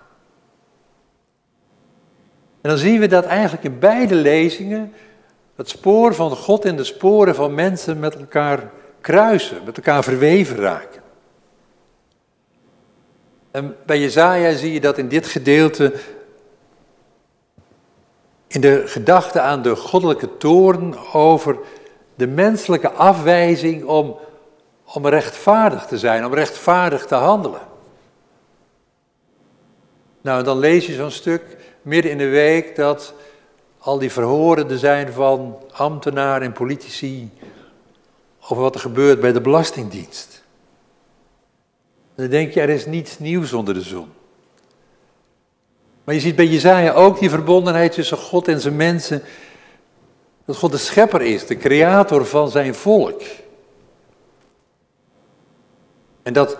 En 2.61 2.69
dan 2.69 2.77
zien 2.77 2.99
we 2.99 3.07
dat 3.07 3.25
eigenlijk 3.25 3.63
in 3.63 3.79
beide 3.79 4.15
lezingen 4.15 4.93
het 5.55 5.69
spoor 5.69 6.15
van 6.15 6.31
God 6.31 6.65
en 6.65 6.75
de 6.75 6.83
sporen 6.83 7.35
van 7.35 7.53
mensen 7.53 7.99
met 7.99 8.15
elkaar 8.15 8.71
kruisen, 9.01 9.63
met 9.65 9.77
elkaar 9.77 10.03
verweven 10.03 10.55
raken. 10.55 11.01
En 13.51 13.75
bij 13.85 13.99
Jezaja 13.99 14.55
zie 14.55 14.73
je 14.73 14.79
dat 14.79 14.97
in 14.97 15.07
dit 15.07 15.27
gedeelte 15.27 15.93
in 18.47 18.61
de 18.61 18.83
gedachte 18.85 19.41
aan 19.41 19.61
de 19.61 19.75
goddelijke 19.75 20.37
toorn 20.37 20.95
over 21.13 21.57
de 22.15 22.27
menselijke 22.27 22.91
afwijzing 22.91 23.83
om, 23.83 24.17
om 24.93 25.07
rechtvaardig 25.07 25.85
te 25.85 25.97
zijn, 25.97 26.25
om 26.25 26.33
rechtvaardig 26.33 27.05
te 27.05 27.15
handelen. 27.15 27.66
Nou, 30.21 30.43
dan 30.43 30.59
lees 30.59 30.85
je 30.85 30.93
zo'n 30.93 31.11
stuk 31.11 31.41
midden 31.81 32.11
in 32.11 32.17
de 32.17 32.27
week 32.27 32.75
dat 32.75 33.13
al 33.77 33.99
die 33.99 34.11
verhoren 34.11 34.69
er 34.69 34.77
zijn 34.77 35.13
van 35.13 35.57
ambtenaren 35.71 36.47
en 36.47 36.53
politici 36.53 37.31
over 38.41 38.63
wat 38.63 38.75
er 38.75 38.81
gebeurt 38.81 39.19
bij 39.19 39.31
de 39.31 39.41
Belastingdienst. 39.41 40.43
Dan 42.15 42.27
denk 42.27 42.53
je, 42.53 42.61
er 42.61 42.69
is 42.69 42.85
niets 42.85 43.19
nieuws 43.19 43.53
onder 43.53 43.73
de 43.73 43.81
zon. 43.81 44.07
Maar 46.03 46.15
je 46.15 46.21
ziet 46.21 46.35
bij 46.35 46.47
Jezaja 46.47 46.93
ook 46.93 47.19
die 47.19 47.29
verbondenheid 47.29 47.91
tussen 47.91 48.17
God 48.17 48.47
en 48.47 48.61
zijn 48.61 48.75
mensen. 48.75 49.23
Dat 50.45 50.57
God 50.57 50.71
de 50.71 50.77
schepper 50.77 51.21
is, 51.21 51.47
de 51.47 51.57
creator 51.57 52.25
van 52.25 52.49
zijn 52.49 52.75
volk. 52.75 53.21
En 56.23 56.33
dat, 56.33 56.57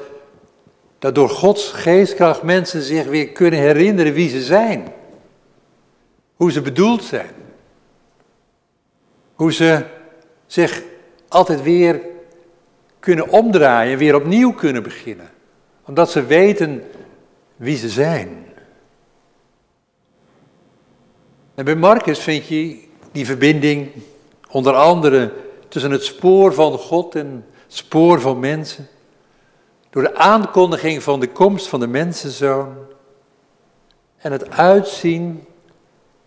dat 1.00 1.16
door 1.16 1.30
Gods 1.30 1.72
geestkracht 1.72 2.44
mensen 2.44 2.82
zich 2.82 3.06
weer 3.06 3.30
kunnen 3.30 3.60
herinneren 3.60 4.14
wie 4.14 4.30
ze 4.30 4.42
zijn. 4.42 4.88
Hoe 6.36 6.52
ze 6.52 6.62
bedoeld 6.62 7.04
zijn. 7.04 7.32
Hoe 9.34 9.54
ze 9.54 9.86
zich 10.46 10.82
altijd 11.28 11.62
weer 11.62 12.02
kunnen 13.00 13.30
omdraaien, 13.30 13.98
weer 13.98 14.16
opnieuw 14.16 14.54
kunnen 14.54 14.84
beginnen. 14.84 15.30
Omdat 15.86 16.12
ze 16.12 16.26
weten 16.26 16.84
wie 17.56 17.78
ze 17.78 17.90
zijn. 17.90 18.46
En 21.56 21.66
bij 21.66 21.76
Marcus 21.76 22.20
vind 22.20 22.48
je 22.48 22.80
die 23.12 23.26
verbinding 23.26 23.90
onder 24.52 24.74
andere 24.74 25.34
tussen 25.68 25.92
het 25.92 26.04
spoor 26.04 26.54
van 26.54 26.78
God 26.78 27.16
en 27.16 27.46
het 27.66 27.76
spoor 27.76 28.22
van 28.22 28.40
mensen. 28.40 28.88
Door 29.98 30.06
de 30.06 30.16
aankondiging 30.16 31.04
van 31.04 31.20
de 31.20 31.30
komst 31.30 31.68
van 31.68 31.80
de 31.80 31.88
mensenzoon 31.88 32.76
en 34.18 34.32
het 34.32 34.50
uitzien 34.50 35.48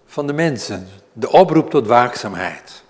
van 0.04 0.26
de 0.26 0.32
mensen, 0.32 0.88
de 1.12 1.30
oproep 1.30 1.70
tot 1.70 1.86
waakzaamheid. 1.86 2.82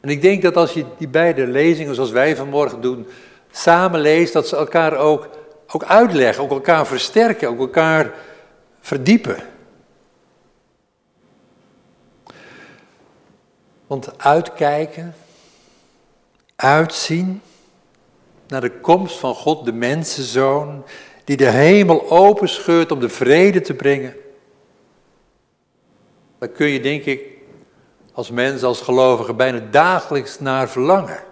En 0.00 0.08
ik 0.08 0.22
denk 0.22 0.42
dat 0.42 0.56
als 0.56 0.72
je 0.72 0.84
die 0.98 1.08
beide 1.08 1.46
lezingen, 1.46 1.94
zoals 1.94 2.10
wij 2.10 2.36
vanmorgen 2.36 2.80
doen, 2.80 3.06
samen 3.50 4.00
leest, 4.00 4.32
dat 4.32 4.48
ze 4.48 4.56
elkaar 4.56 4.96
ook, 4.96 5.28
ook 5.66 5.84
uitleggen, 5.84 6.44
ook 6.44 6.50
elkaar 6.50 6.86
versterken, 6.86 7.48
ook 7.48 7.58
elkaar 7.58 8.14
verdiepen. 8.80 9.36
Want 13.86 14.18
uitkijken, 14.18 15.14
uitzien 16.56 17.42
naar 18.52 18.60
de 18.60 18.80
komst 18.80 19.18
van 19.18 19.34
God, 19.34 19.64
de 19.64 19.72
mensenzoon, 19.72 20.84
die 21.24 21.36
de 21.36 21.48
hemel 21.48 22.10
openscheurt 22.10 22.92
om 22.92 23.00
de 23.00 23.08
vrede 23.08 23.60
te 23.60 23.74
brengen. 23.74 24.14
Daar 26.38 26.48
kun 26.48 26.66
je, 26.66 26.80
denk 26.80 27.04
ik, 27.04 27.20
als 28.12 28.30
mens, 28.30 28.62
als 28.62 28.80
gelovige, 28.80 29.34
bijna 29.34 29.60
dagelijks 29.70 30.40
naar 30.40 30.68
verlangen. 30.68 31.22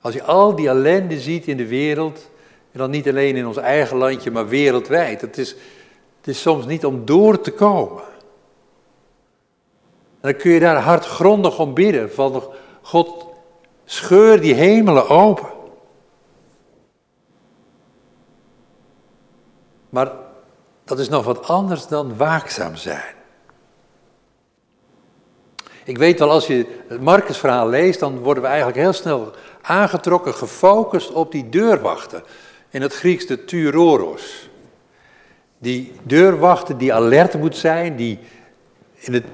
Als 0.00 0.14
je 0.14 0.22
al 0.22 0.54
die 0.54 0.68
ellende 0.68 1.20
ziet 1.20 1.46
in 1.46 1.56
de 1.56 1.66
wereld, 1.66 2.30
en 2.72 2.78
dan 2.78 2.90
niet 2.90 3.08
alleen 3.08 3.36
in 3.36 3.46
ons 3.46 3.56
eigen 3.56 3.96
landje, 3.96 4.30
maar 4.30 4.48
wereldwijd. 4.48 5.20
Het 5.20 5.38
is, 5.38 5.50
het 6.18 6.26
is 6.26 6.40
soms 6.40 6.66
niet 6.66 6.84
om 6.84 7.04
door 7.04 7.40
te 7.40 7.50
komen. 7.50 8.02
En 10.20 10.32
dan 10.32 10.36
kun 10.36 10.50
je 10.50 10.60
daar 10.60 10.80
hardgrondig 10.80 11.58
om 11.58 11.74
bidden, 11.74 12.12
van 12.12 12.42
God, 12.82 13.25
scheur 13.86 14.40
die 14.40 14.54
hemelen 14.54 15.08
open. 15.08 15.48
Maar 19.88 20.12
dat 20.84 20.98
is 20.98 21.08
nog 21.08 21.24
wat 21.24 21.48
anders 21.48 21.86
dan 21.86 22.16
waakzaam 22.16 22.76
zijn. 22.76 23.14
Ik 25.84 25.98
weet 25.98 26.18
wel, 26.18 26.30
als 26.30 26.46
je 26.46 26.66
het 26.88 27.00
Marcus-verhaal 27.00 27.68
leest, 27.68 28.00
dan 28.00 28.18
worden 28.18 28.42
we 28.42 28.48
eigenlijk 28.48 28.78
heel 28.78 28.92
snel 28.92 29.32
aangetrokken, 29.62 30.34
gefocust 30.34 31.12
op 31.12 31.32
die 31.32 31.48
deurwachter. 31.48 32.22
In 32.70 32.82
het 32.82 32.94
Grieks 32.94 33.26
de 33.26 33.44
turoros. 33.44 34.48
Die 35.58 35.92
deurwachter 36.02 36.78
die 36.78 36.94
alert 36.94 37.38
moet 37.38 37.56
zijn, 37.56 37.96
die 37.96 38.18
in 38.94 39.12
het, 39.12 39.24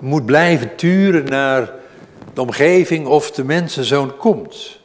moet 0.00 0.26
blijven 0.26 0.76
turen 0.76 1.24
naar 1.24 1.72
de 2.36 2.42
omgeving 2.42 3.06
of 3.06 3.30
de 3.30 3.44
mensenzoon 3.44 4.16
komt. 4.16 4.80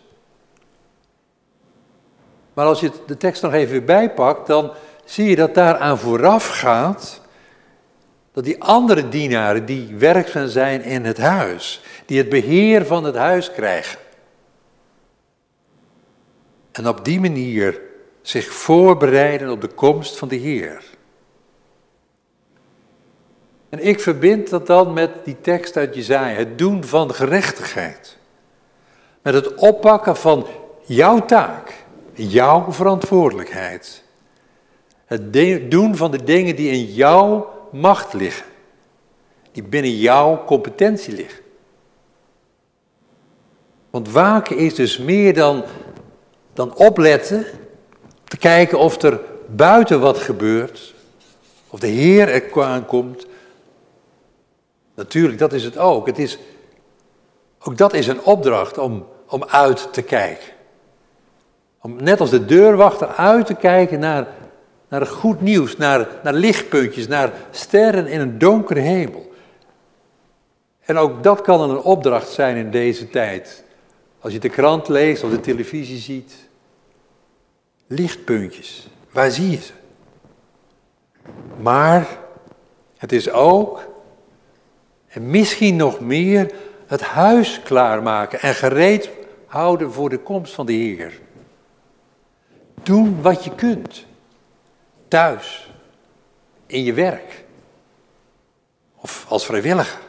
Maar 2.53 2.65
als 2.65 2.79
je 2.79 2.91
de 3.05 3.17
tekst 3.17 3.41
nog 3.41 3.53
even 3.53 3.85
bijpakt, 3.85 4.47
dan 4.47 4.71
zie 5.05 5.29
je 5.29 5.35
dat 5.35 5.55
daaraan 5.55 5.97
vooraf 5.97 6.47
gaat 6.47 7.21
dat 8.33 8.43
die 8.43 8.63
andere 8.63 9.09
dienaren 9.09 9.65
die 9.65 9.95
werkzaam 9.95 10.47
zijn 10.47 10.83
in 10.83 11.05
het 11.05 11.17
huis, 11.17 11.81
die 12.05 12.17
het 12.17 12.29
beheer 12.29 12.85
van 12.85 13.03
het 13.03 13.15
huis 13.15 13.51
krijgen. 13.51 13.99
En 16.71 16.87
op 16.87 17.05
die 17.05 17.19
manier 17.19 17.81
zich 18.21 18.53
voorbereiden 18.53 19.49
op 19.49 19.61
de 19.61 19.67
komst 19.67 20.17
van 20.17 20.27
de 20.27 20.35
Heer. 20.35 20.83
En 23.71 23.88
ik 23.88 23.99
verbind 23.99 24.49
dat 24.49 24.67
dan 24.67 24.93
met 24.93 25.12
die 25.23 25.41
tekst 25.41 25.77
uit 25.77 25.95
Jezaja, 25.95 26.36
het 26.36 26.57
doen 26.57 26.84
van 26.84 27.13
gerechtigheid. 27.13 28.17
Met 29.21 29.34
het 29.34 29.55
oppakken 29.55 30.15
van 30.15 30.45
jouw 30.81 31.25
taak, 31.25 31.73
jouw 32.13 32.71
verantwoordelijkheid. 32.71 34.03
Het 35.05 35.34
doen 35.71 35.95
van 35.95 36.12
de 36.12 36.23
dingen 36.23 36.55
die 36.55 36.71
in 36.71 36.86
jouw 36.86 37.49
macht 37.71 38.13
liggen. 38.13 38.45
Die 39.51 39.63
binnen 39.63 39.97
jouw 39.97 40.43
competentie 40.45 41.15
liggen. 41.15 41.43
Want 43.89 44.10
waken 44.12 44.57
is 44.57 44.75
dus 44.75 44.97
meer 44.97 45.34
dan, 45.34 45.63
dan 46.53 46.75
opletten, 46.75 47.45
te 48.23 48.38
kijken 48.38 48.79
of 48.79 49.01
er 49.01 49.19
buiten 49.47 49.99
wat 49.99 50.17
gebeurt, 50.17 50.93
of 51.69 51.79
de 51.79 51.88
Heer 51.88 52.29
er 52.29 52.63
aankomt. 52.63 53.29
Natuurlijk, 54.95 55.39
dat 55.39 55.54
is 55.54 55.63
het 55.63 55.77
ook. 55.77 56.06
Het 56.06 56.19
is, 56.19 56.38
ook 57.63 57.77
dat 57.77 57.93
is 57.93 58.08
een 58.08 58.23
opdracht 58.23 58.77
om, 58.77 59.08
om 59.27 59.43
uit 59.43 59.93
te 59.93 60.01
kijken. 60.01 60.47
Om 61.82 62.04
net 62.04 62.19
als 62.19 62.30
de 62.30 62.45
deurwachter 62.45 63.08
uit 63.08 63.45
te 63.45 63.56
kijken 63.56 63.99
naar 63.99 64.27
naar 64.91 65.06
goed 65.06 65.41
nieuws, 65.41 65.77
naar, 65.77 66.08
naar 66.23 66.34
lichtpuntjes, 66.34 67.08
naar 67.08 67.34
sterren 67.51 68.08
in 68.08 68.19
een 68.19 68.38
donkere 68.38 68.80
hemel. 68.80 69.32
En 70.80 70.97
ook 70.97 71.23
dat 71.23 71.41
kan 71.41 71.69
een 71.69 71.77
opdracht 71.77 72.30
zijn 72.30 72.56
in 72.56 72.71
deze 72.71 73.10
tijd. 73.10 73.63
Als 74.19 74.34
je 74.34 74.39
de 74.39 74.49
krant 74.49 74.88
leest 74.88 75.23
of 75.23 75.30
de 75.30 75.39
televisie 75.39 75.97
ziet. 75.97 76.34
Lichtpuntjes, 77.88 78.88
waar 79.12 79.32
zie 79.32 79.49
je 79.49 79.58
ze? 79.58 79.73
Maar 81.62 82.08
het 82.97 83.12
is 83.12 83.32
ook, 83.32 83.88
en 85.12 85.30
misschien 85.30 85.76
nog 85.76 86.00
meer, 86.00 86.52
het 86.88 87.02
huis 87.02 87.62
klaarmaken 87.63 88.41
en 88.41 88.56
gereed 88.56 89.10
houden 89.45 89.91
voor 89.91 90.10
de 90.10 90.17
komst 90.17 90.54
van 90.54 90.65
de 90.65 90.74
Heer. 90.74 91.19
Doen 92.84 93.21
wat 93.21 93.43
je 93.43 93.56
kunt 93.56 94.06
thuis, 95.08 95.71
in 96.65 96.84
je 96.84 96.93
werk 96.93 97.43
of 98.95 99.26
als 99.30 99.45
vrijwilliger. 99.45 100.00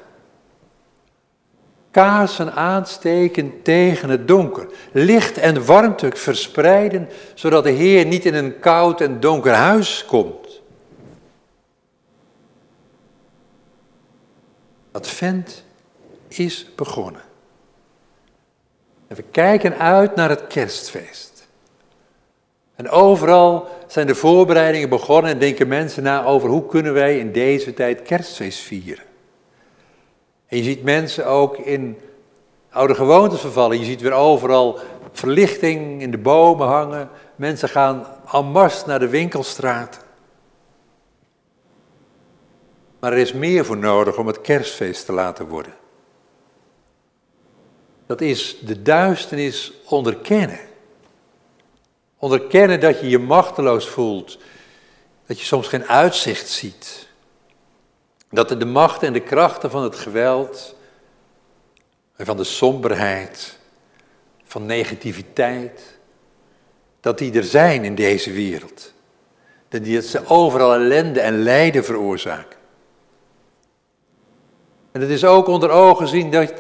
Kaarsen 1.91 2.53
aansteken 2.53 3.63
tegen 3.63 4.09
het 4.09 4.29
donker, 4.29 4.67
licht 4.93 5.39
en 5.39 5.65
warmte 5.65 6.11
verspreiden, 6.15 7.09
zodat 7.35 7.65
de 7.65 7.71
Heer 7.71 8.07
niet 8.07 8.25
in 8.25 8.35
een 8.35 8.59
koud 8.59 9.01
en 9.01 9.21
donker 9.21 9.53
huis 9.53 10.05
komt. 10.05 10.42
Advent 14.93 15.65
is 16.29 16.67
begonnen. 16.77 17.23
En 19.09 19.17
we 19.17 19.23
kijken 19.31 19.79
uit 19.79 20.17
naar 20.17 20.29
het 20.29 20.47
kerstfeest. 20.47 21.49
En 22.75 22.89
overal 22.91 23.69
zijn 23.87 24.07
de 24.07 24.15
voorbereidingen 24.15 24.89
begonnen 24.89 25.31
en 25.31 25.39
denken 25.39 25.69
mensen 25.69 26.03
na 26.03 26.25
over 26.25 26.49
hoe 26.49 26.67
kunnen 26.67 26.93
wij 26.93 27.19
in 27.19 27.33
deze 27.33 27.75
tijd 27.75 28.03
kerstfeest 28.03 28.59
vieren. 28.59 29.05
En 30.47 30.57
je 30.57 30.63
ziet 30.63 30.83
mensen 30.83 31.27
ook 31.27 31.57
in 31.57 31.99
oude 32.71 32.95
gewoontes 32.95 33.41
vervallen. 33.41 33.79
Je 33.79 33.85
ziet 33.85 34.01
weer 34.01 34.13
overal 34.13 34.79
verlichting 35.13 36.03
in 36.03 36.11
de 36.11 36.19
bomen 36.19 36.67
hangen. 36.67 37.09
Mensen 37.37 37.69
gaan 37.69 38.07
en 38.25 38.87
naar 38.87 38.99
de 38.99 39.09
winkelstraat. 39.09 39.99
Maar 43.03 43.13
er 43.13 43.19
is 43.19 43.33
meer 43.33 43.65
voor 43.65 43.77
nodig 43.77 44.17
om 44.17 44.27
het 44.27 44.41
kerstfeest 44.41 45.07
te 45.07 45.13
laten 45.13 45.47
worden. 45.47 45.75
Dat 48.07 48.21
is 48.21 48.59
de 48.61 48.83
duisternis 48.83 49.73
onderkennen. 49.85 50.61
Onderkennen 52.19 52.81
dat 52.81 53.01
je 53.01 53.09
je 53.09 53.19
machteloos 53.19 53.89
voelt. 53.89 54.39
Dat 55.27 55.39
je 55.39 55.45
soms 55.45 55.69
geen 55.69 55.87
uitzicht 55.87 56.49
ziet. 56.49 57.09
Dat 58.31 58.49
de 58.49 58.65
macht 58.65 59.03
en 59.03 59.13
de 59.13 59.23
krachten 59.23 59.71
van 59.71 59.83
het 59.83 59.97
geweld 59.97 60.77
en 62.17 62.27
van 62.27 62.37
de 62.37 62.45
somberheid, 62.45 63.59
van 64.45 64.67
negativiteit, 64.67 65.99
dat 67.01 67.19
die 67.19 67.33
er 67.33 67.45
zijn 67.45 67.85
in 67.85 67.95
deze 67.95 68.33
wereld. 68.33 68.93
Dat 69.69 69.85
die 69.85 70.03
ze 70.03 70.27
overal 70.27 70.75
ellende 70.75 71.21
en 71.21 71.43
lijden 71.43 71.85
veroorzaken. 71.85 72.61
En 74.93 75.01
het 75.01 75.11
is 75.11 75.25
ook 75.25 75.47
onder 75.47 75.71
ogen 75.71 76.09
zien 76.09 76.31
dat, 76.31 76.53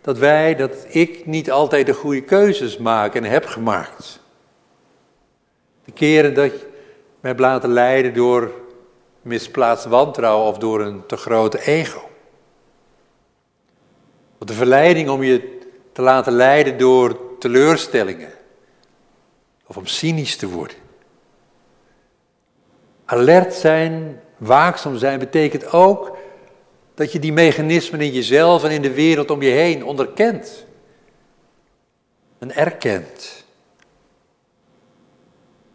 dat 0.00 0.18
wij, 0.18 0.54
dat 0.54 0.86
ik 0.88 1.26
niet 1.26 1.50
altijd 1.50 1.86
de 1.86 1.94
goede 1.94 2.22
keuzes 2.22 2.78
maak 2.78 3.14
en 3.14 3.24
heb 3.24 3.46
gemaakt. 3.46 4.20
De 5.84 5.92
keren 5.92 6.34
dat 6.34 6.52
je 6.52 6.68
mij 7.20 7.30
hebt 7.30 7.40
laten 7.40 7.70
leiden 7.70 8.14
door 8.14 8.52
misplaatst 9.22 9.84
wantrouwen 9.84 10.46
of 10.46 10.58
door 10.58 10.80
een 10.80 11.06
te 11.06 11.16
grote 11.16 11.66
ego. 11.66 12.08
Of 14.38 14.46
de 14.46 14.52
verleiding 14.52 15.08
om 15.08 15.22
je 15.22 15.58
te 15.92 16.02
laten 16.02 16.32
leiden 16.32 16.78
door 16.78 17.38
teleurstellingen. 17.38 18.32
Of 19.66 19.76
om 19.76 19.86
cynisch 19.86 20.36
te 20.36 20.48
worden. 20.48 20.76
Alert 23.04 23.54
zijn, 23.54 24.20
waakzaam 24.36 24.96
zijn, 24.96 25.18
betekent 25.18 25.72
ook 25.72 26.15
dat 26.96 27.12
je 27.12 27.18
die 27.18 27.32
mechanismen 27.32 28.00
in 28.00 28.12
jezelf 28.12 28.64
en 28.64 28.70
in 28.70 28.82
de 28.82 28.92
wereld 28.94 29.30
om 29.30 29.42
je 29.42 29.50
heen 29.50 29.84
onderkent. 29.84 30.66
En 32.38 32.54
erkent. 32.54 33.44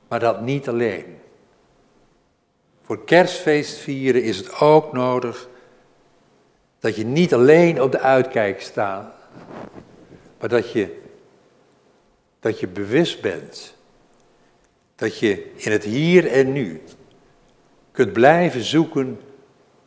Maar 0.08 0.20
dat 0.20 0.42
niet 0.42 0.68
alleen. 0.68 1.18
Voor 2.82 3.04
kerstfeest 3.06 3.78
vieren 3.78 4.24
is 4.24 4.38
het 4.38 4.60
ook 4.60 4.94
nodig 4.94 5.48
dat 6.80 6.96
je 6.96 7.06
niet 7.06 7.34
alleen 7.34 7.82
op 7.82 7.92
de 7.92 8.00
uitkijk 8.00 8.62
staat, 8.62 9.14
Maar 10.40 10.50
dat 10.50 10.72
je, 10.72 11.00
dat 12.40 12.60
je 12.60 12.68
bewust 12.68 13.22
bent. 13.22 13.76
Dat 14.96 15.20
je 15.20 15.52
in 15.56 15.72
het 15.72 15.84
hier 15.84 16.32
en 16.32 16.52
nu 16.52 16.82
kunt 17.92 18.14
blijven 18.14 18.64
zoeken 18.64 19.20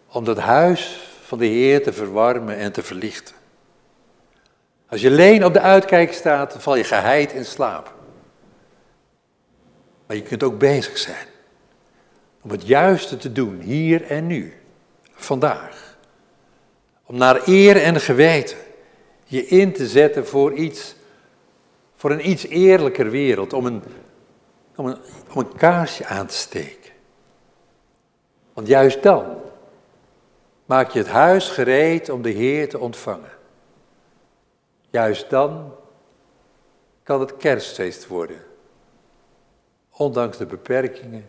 om 0.06 0.24
dat 0.24 0.38
huis 0.38 1.12
van 1.24 1.38
de 1.38 1.46
Heer 1.46 1.82
te 1.82 1.92
verwarmen 1.92 2.56
en 2.56 2.72
te 2.72 2.82
verlichten. 2.82 3.34
Als 4.88 5.00
je 5.00 5.08
alleen 5.08 5.44
op 5.44 5.52
de 5.52 5.60
uitkijk 5.60 6.12
staat, 6.12 6.52
dan 6.52 6.60
val 6.60 6.76
je 6.76 6.84
geheid 6.84 7.32
in 7.32 7.44
slaap. 7.44 7.94
Maar 10.06 10.16
je 10.16 10.22
kunt 10.22 10.42
ook 10.42 10.58
bezig 10.58 10.98
zijn 10.98 11.26
om 12.40 12.50
het 12.50 12.66
juiste 12.66 13.16
te 13.16 13.32
doen, 13.32 13.60
hier 13.60 14.04
en 14.06 14.26
nu, 14.26 14.54
vandaag. 15.10 15.96
Om 17.06 17.16
naar 17.16 17.48
eer 17.48 17.76
en 17.76 18.00
geweten 18.00 18.56
je 19.24 19.46
in 19.46 19.72
te 19.72 19.86
zetten 19.86 20.26
voor 20.26 20.52
iets, 20.52 20.94
voor 21.94 22.10
een 22.10 22.30
iets 22.30 22.46
eerlijker 22.46 23.10
wereld, 23.10 23.52
om 23.52 23.66
een, 23.66 23.82
om 24.76 24.86
een, 24.86 24.98
om 25.32 25.38
een 25.38 25.56
kaarsje 25.56 26.06
aan 26.06 26.26
te 26.26 26.34
steken. 26.34 26.92
Want 28.52 28.66
juist 28.66 29.02
dan 29.02 29.43
maak 30.64 30.90
je 30.90 30.98
het 30.98 31.08
huis 31.08 31.48
gereed 31.48 32.08
om 32.08 32.22
de 32.22 32.30
Heer 32.30 32.68
te 32.68 32.78
ontvangen. 32.78 33.32
Juist 34.90 35.30
dan 35.30 35.74
kan 37.02 37.20
het 37.20 37.36
kerstfeest 37.36 38.06
worden. 38.06 38.42
Ondanks 39.90 40.36
de 40.36 40.46
beperkingen 40.46 41.26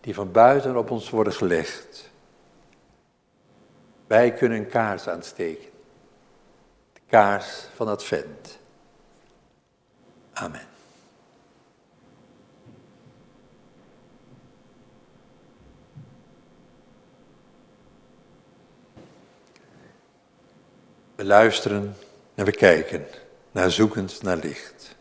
die 0.00 0.14
van 0.14 0.32
buiten 0.32 0.76
op 0.76 0.90
ons 0.90 1.10
worden 1.10 1.32
gelegd. 1.32 2.10
Wij 4.06 4.32
kunnen 4.32 4.58
een 4.58 4.68
kaars 4.68 5.08
aansteken. 5.08 5.70
De 6.92 7.00
kaars 7.06 7.66
van 7.74 7.88
Advent. 7.88 8.58
Amen. 10.32 10.69
We 21.20 21.26
luisteren 21.26 21.96
en 22.34 22.44
we 22.44 22.52
kijken 22.52 23.06
naar 23.50 23.70
zoekend 23.70 24.22
naar 24.22 24.36
licht. 24.36 24.96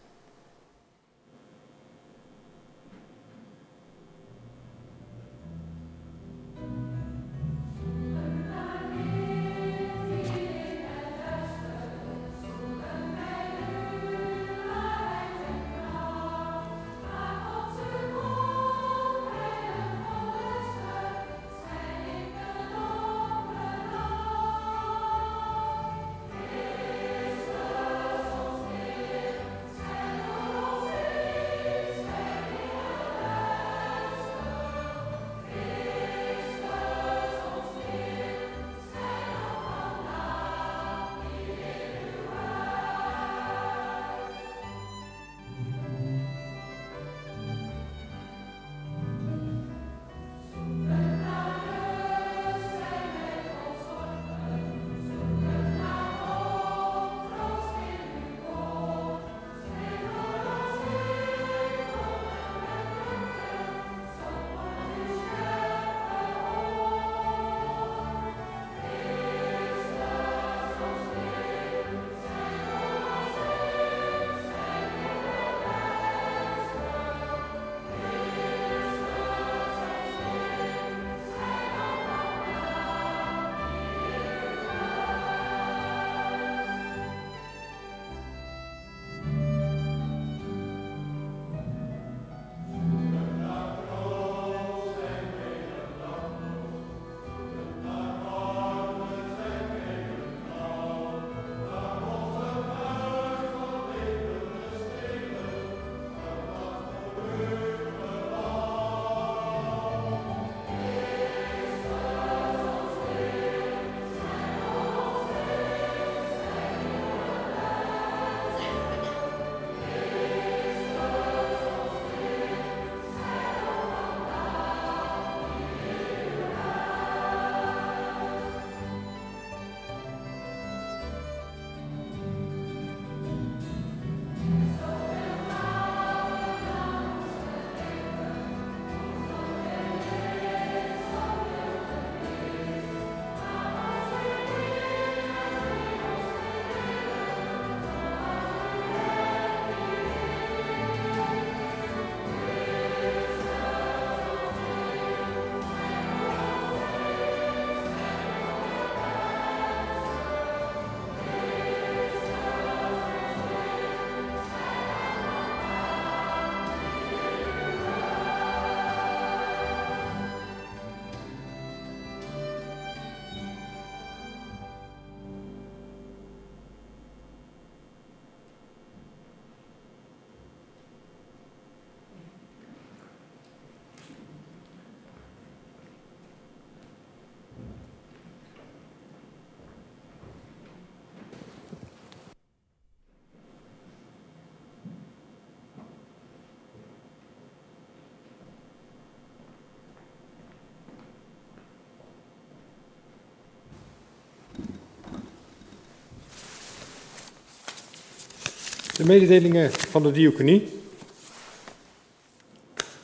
De 208.99 209.05
mededelingen 209.05 209.71
van 209.71 210.03
de 210.03 210.11
diaconie. 210.11 210.67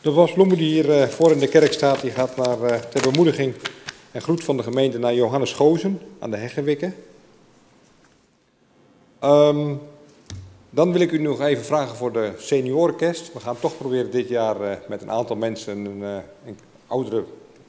De 0.01 0.11
wasbloemen 0.11 0.57
die 0.57 0.67
hier 0.67 0.91
eh, 0.91 1.07
voor 1.07 1.31
in 1.31 1.39
de 1.39 1.47
kerk 1.47 1.73
staat, 1.73 2.01
die 2.01 2.11
gaat 2.11 2.35
naar, 2.35 2.59
uh, 2.61 2.75
ter 2.75 3.11
bemoediging 3.11 3.53
en 4.11 4.21
groet 4.21 4.43
van 4.43 4.57
de 4.57 4.63
gemeente 4.63 4.97
naar 4.97 5.13
Johannes 5.13 5.53
Gozen 5.53 5.99
aan 6.19 6.31
de 6.31 6.37
Heggenwikken. 6.37 6.95
Ehm, 9.19 9.75
dan 10.69 10.91
wil 10.91 11.01
ik 11.01 11.11
u 11.11 11.17
nog 11.17 11.41
even 11.41 11.65
vragen 11.65 11.95
voor 11.95 12.11
de 12.11 12.31
seniorenkerst. 12.37 13.33
We 13.33 13.39
gaan 13.39 13.59
toch 13.59 13.77
proberen 13.77 14.11
dit 14.11 14.27
jaar 14.27 14.61
uh, 14.61 14.71
met 14.87 15.01
een 15.01 15.11
aantal 15.11 15.35
mensen, 15.35 15.85
een, 15.85 16.57
oudere 16.87 17.23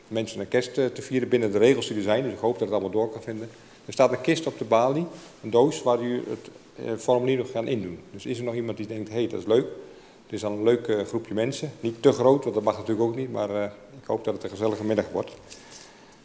mensen, 0.08 0.40
een 0.40 0.48
kerst 0.48 0.74
te 0.74 1.02
vieren 1.02 1.28
binnen 1.28 1.52
de 1.52 1.58
regels 1.58 1.86
die 1.86 1.96
er 1.96 2.02
zijn. 2.02 2.22
Dus 2.22 2.32
ik 2.32 2.38
hoop 2.38 2.58
dat 2.58 2.68
het 2.68 2.70
allemaal 2.70 2.90
door 2.90 3.10
kan 3.10 3.22
vinden. 3.22 3.48
Er 3.84 3.92
staat 3.92 4.12
een 4.12 4.20
kist 4.20 4.46
op 4.46 4.58
de 4.58 4.64
balie, 4.64 5.06
een 5.42 5.50
doos 5.50 5.82
waar 5.82 6.02
u 6.02 6.24
het 6.28 6.50
formulier 6.98 7.36
nog 7.36 7.50
gaan 7.50 7.68
indoen. 7.68 7.98
Dus 8.10 8.26
is 8.26 8.38
er 8.38 8.44
nog 8.44 8.54
iemand 8.54 8.76
die 8.76 8.86
denkt, 8.86 9.08
hé, 9.08 9.14
hey, 9.14 9.26
dat 9.26 9.40
is 9.40 9.46
leuk. 9.46 9.66
Het 10.22 10.34
is 10.34 10.44
al 10.44 10.52
een 10.52 10.62
leuk 10.62 11.06
groepje 11.08 11.34
mensen. 11.34 11.72
Niet 11.80 12.02
te 12.02 12.12
groot, 12.12 12.42
want 12.42 12.54
dat 12.54 12.64
mag 12.64 12.76
natuurlijk 12.76 13.08
ook 13.08 13.16
niet, 13.16 13.32
maar 13.32 13.64
ik 14.00 14.06
hoop 14.06 14.24
dat 14.24 14.34
het 14.34 14.42
een 14.42 14.50
gezellige 14.50 14.84
middag 14.84 15.06
wordt. 15.12 15.30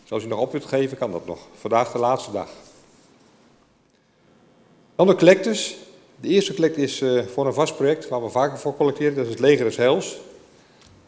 Dus 0.07 0.23
u 0.23 0.27
nog 0.27 0.39
op 0.39 0.51
wilt 0.51 0.65
geven, 0.65 0.97
kan 0.97 1.11
dat 1.11 1.25
nog. 1.25 1.39
Vandaag 1.53 1.91
de 1.91 1.99
laatste 1.99 2.31
dag. 2.31 2.49
Dan 4.95 5.07
de 5.07 5.15
collectes. 5.15 5.77
De 6.15 6.27
eerste 6.27 6.53
collect 6.53 6.77
is 6.77 7.03
voor 7.33 7.47
een 7.47 7.53
vast 7.53 7.75
project 7.75 8.07
waar 8.07 8.23
we 8.23 8.29
vaker 8.29 8.57
voor 8.57 8.75
collecteren. 8.75 9.15
Dat 9.15 9.25
is 9.25 9.31
het 9.31 9.39
Leger 9.39 9.65
des 9.65 9.77
Heils. 9.77 10.13
Ik 10.13 10.19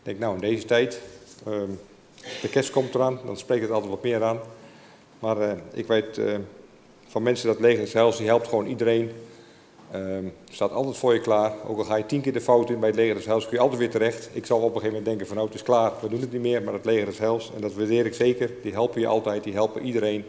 denk, 0.01 0.19
nou, 0.19 0.33
in 0.33 0.41
deze 0.41 0.65
tijd, 0.65 0.99
um, 1.47 1.79
de 2.41 2.49
kerst 2.49 2.71
komt 2.71 2.95
eraan, 2.95 3.19
dan 3.25 3.37
spreekt 3.37 3.61
het 3.61 3.71
altijd 3.71 3.91
wat 3.91 4.03
meer 4.03 4.23
aan. 4.23 4.39
Maar 5.19 5.57
ik 5.73 5.87
weet 5.87 6.21
van 7.07 7.23
mensen 7.23 7.47
dat 7.47 7.59
Leger 7.59 7.79
des 7.79 7.93
Heils, 7.93 8.17
die 8.17 8.27
helpt 8.27 8.47
gewoon 8.47 8.65
iedereen. 8.65 9.11
Um, 9.95 10.33
staat 10.51 10.71
altijd 10.71 10.97
voor 10.97 11.13
je 11.13 11.19
klaar. 11.19 11.53
Ook 11.67 11.77
al 11.77 11.83
ga 11.83 11.95
je 11.95 12.05
tien 12.05 12.21
keer 12.21 12.33
de 12.33 12.41
fout 12.41 12.69
in 12.69 12.79
bij 12.79 12.89
het 12.89 12.97
Leger 12.97 13.15
des 13.15 13.25
Heils, 13.25 13.43
kun 13.43 13.53
je 13.53 13.59
altijd 13.59 13.79
weer 13.79 13.89
terecht. 13.89 14.29
Ik 14.31 14.45
zal 14.45 14.57
op 14.57 14.63
een 14.63 14.69
gegeven 14.69 14.89
moment 14.89 15.05
denken 15.05 15.27
van, 15.27 15.35
nou, 15.35 15.47
het 15.47 15.57
is 15.57 15.63
klaar, 15.63 15.91
we 16.01 16.09
doen 16.09 16.21
het 16.21 16.31
niet 16.31 16.41
meer. 16.41 16.63
Maar 16.63 16.73
het 16.73 16.85
Leger 16.85 17.05
des 17.05 17.19
Heils, 17.19 17.51
en 17.55 17.61
dat 17.61 17.73
waardeer 17.73 18.05
ik 18.05 18.13
zeker, 18.13 18.51
die 18.61 18.71
helpen 18.71 19.01
je 19.01 19.07
altijd, 19.07 19.43
die 19.43 19.53
helpen 19.53 19.85
iedereen. 19.85 20.25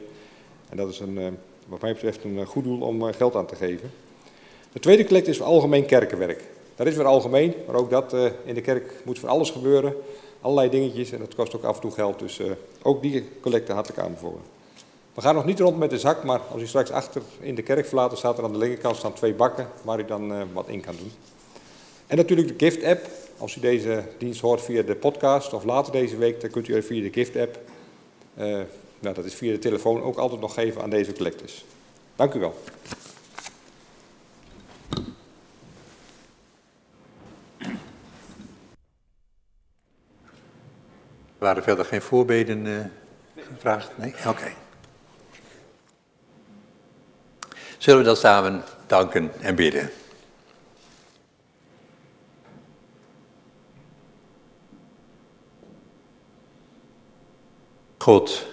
En 0.68 0.76
dat 0.76 0.88
is 0.88 1.00
een, 1.00 1.38
wat 1.66 1.80
mij 1.80 1.92
betreft 1.92 2.24
een 2.24 2.46
goed 2.46 2.64
doel 2.64 2.80
om 2.80 3.12
geld 3.12 3.34
aan 3.34 3.46
te 3.46 3.56
geven. 3.56 3.90
De 4.72 4.80
tweede 4.80 5.04
collect 5.04 5.28
is 5.28 5.36
voor 5.36 5.46
algemeen 5.46 5.86
kerkenwerk. 5.86 6.42
Dat 6.74 6.86
is 6.86 6.96
weer 6.96 7.06
algemeen, 7.06 7.54
maar 7.66 7.76
ook 7.76 7.90
dat 7.90 8.16
in 8.44 8.54
de 8.54 8.60
kerk 8.60 8.92
moet 9.04 9.18
voor 9.18 9.28
alles 9.28 9.50
gebeuren. 9.50 9.94
Allerlei 10.40 10.70
dingetjes 10.70 11.12
en 11.12 11.18
dat 11.18 11.34
kost 11.34 11.56
ook 11.56 11.64
af 11.64 11.74
en 11.74 11.80
toe 11.80 11.90
geld. 11.90 12.18
Dus 12.18 12.40
ook 12.82 13.02
die 13.02 13.28
collecte 13.40 13.72
hartelijk 13.72 14.02
aanbevolen. 14.02 14.40
We 15.14 15.20
gaan 15.20 15.34
nog 15.34 15.44
niet 15.44 15.60
rond 15.60 15.78
met 15.78 15.90
de 15.90 15.98
zak, 15.98 16.24
maar 16.24 16.40
als 16.40 16.62
u 16.62 16.66
straks 16.66 16.90
achter 16.90 17.22
in 17.40 17.54
de 17.54 17.62
kerk 17.62 17.86
verlaat, 17.86 18.18
staat 18.18 18.38
er 18.38 18.44
aan 18.44 18.52
de 18.52 18.58
linkerkant 18.58 18.96
staan 18.96 19.12
twee 19.12 19.34
bakken 19.34 19.68
waar 19.82 19.98
u 19.98 20.04
dan 20.04 20.32
uh, 20.32 20.42
wat 20.52 20.68
in 20.68 20.80
kan 20.80 20.96
doen. 20.96 21.12
En 22.06 22.16
natuurlijk 22.16 22.48
de 22.48 22.64
Gift 22.64 22.84
app. 22.84 23.06
Als 23.38 23.56
u 23.56 23.60
deze 23.60 24.04
dienst 24.18 24.40
hoort 24.40 24.60
via 24.60 24.82
de 24.82 24.94
podcast 24.94 25.52
of 25.52 25.64
later 25.64 25.92
deze 25.92 26.16
week, 26.16 26.40
dan 26.40 26.50
kunt 26.50 26.68
u 26.68 26.82
via 26.82 27.02
de 27.02 27.12
Gift 27.12 27.36
app, 27.36 27.58
nou, 28.98 29.14
dat 29.14 29.24
is 29.24 29.34
via 29.34 29.52
de 29.52 29.58
telefoon, 29.58 30.02
ook 30.02 30.16
altijd 30.16 30.40
nog 30.40 30.54
geven 30.54 30.82
aan 30.82 30.90
deze 30.90 31.12
collectes. 31.12 31.64
Dank 32.16 32.34
u 32.34 32.40
wel. 32.40 32.54
Waren 41.38 41.56
er 41.56 41.62
verder 41.62 41.84
geen 41.84 42.02
voorbeden 42.02 42.66
uh, 42.66 42.84
gevraagd? 43.34 43.98
Nee? 43.98 44.14
Oké. 44.26 44.52
Zullen 47.79 48.01
we 48.01 48.07
dan 48.07 48.16
samen 48.16 48.62
danken 48.87 49.33
en 49.41 49.55
bidden? 49.55 49.91
God, 57.99 58.47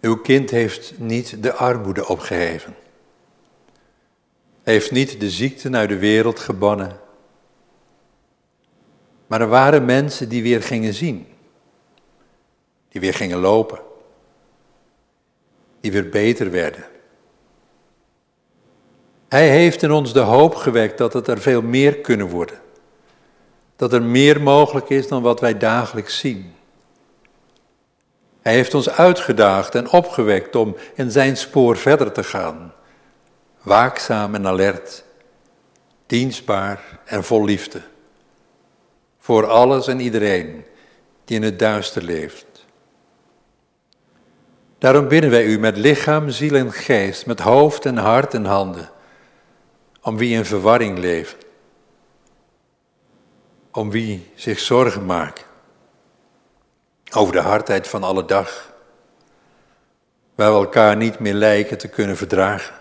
uw 0.00 0.16
kind 0.16 0.50
heeft 0.50 0.98
niet 0.98 1.42
de 1.42 1.52
armoede 1.52 2.08
opgeheven. 2.08 2.74
Heeft 4.62 4.90
niet 4.90 5.20
de 5.20 5.30
ziekte 5.30 5.70
uit 5.70 5.88
de 5.88 5.98
wereld 5.98 6.40
gebannen 6.40 7.00
maar 9.30 9.40
er 9.40 9.48
waren 9.48 9.84
mensen 9.84 10.28
die 10.28 10.42
weer 10.42 10.62
gingen 10.62 10.94
zien. 10.94 11.26
Die 12.88 13.00
weer 13.00 13.14
gingen 13.14 13.38
lopen. 13.38 13.80
Die 15.80 15.92
weer 15.92 16.08
beter 16.08 16.50
werden. 16.50 16.84
Hij 19.30 19.48
heeft 19.48 19.82
in 19.82 19.90
ons 19.90 20.12
de 20.12 20.20
hoop 20.20 20.54
gewekt 20.54 20.98
dat 20.98 21.12
het 21.12 21.28
er 21.28 21.40
veel 21.40 21.62
meer 21.62 21.96
kunnen 21.96 22.28
worden. 22.28 22.58
Dat 23.76 23.92
er 23.92 24.02
meer 24.02 24.42
mogelijk 24.42 24.88
is 24.90 25.08
dan 25.08 25.22
wat 25.22 25.40
wij 25.40 25.58
dagelijks 25.58 26.18
zien. 26.18 26.54
Hij 28.40 28.52
heeft 28.52 28.74
ons 28.74 28.90
uitgedaagd 28.90 29.74
en 29.74 29.90
opgewekt 29.90 30.56
om 30.56 30.76
in 30.94 31.10
zijn 31.10 31.36
spoor 31.36 31.76
verder 31.76 32.12
te 32.12 32.24
gaan. 32.24 32.72
Waakzaam 33.62 34.34
en 34.34 34.46
alert, 34.46 35.04
dienstbaar 36.06 37.00
en 37.04 37.24
vol 37.24 37.44
liefde 37.44 37.80
voor 39.20 39.46
alles 39.46 39.86
en 39.86 40.00
iedereen 40.00 40.64
die 41.24 41.36
in 41.36 41.42
het 41.42 41.58
duister 41.58 42.02
leeft. 42.02 42.46
Daarom 44.78 45.08
bidden 45.08 45.30
wij 45.30 45.44
u 45.44 45.58
met 45.58 45.76
lichaam, 45.76 46.30
ziel 46.30 46.54
en 46.54 46.72
geest, 46.72 47.26
met 47.26 47.40
hoofd 47.40 47.86
en 47.86 47.96
hart 47.96 48.34
en 48.34 48.44
handen, 48.44 48.90
om 50.02 50.16
wie 50.16 50.34
in 50.34 50.44
verwarring 50.44 50.98
leven, 50.98 51.38
om 53.72 53.90
wie 53.90 54.30
zich 54.34 54.58
zorgen 54.58 55.06
maken 55.06 55.44
over 57.12 57.32
de 57.32 57.40
hardheid 57.40 57.88
van 57.88 58.02
alle 58.02 58.24
dag, 58.24 58.72
waar 60.34 60.52
we 60.52 60.58
elkaar 60.58 60.96
niet 60.96 61.18
meer 61.18 61.34
lijken 61.34 61.78
te 61.78 61.88
kunnen 61.88 62.16
verdragen. 62.16 62.74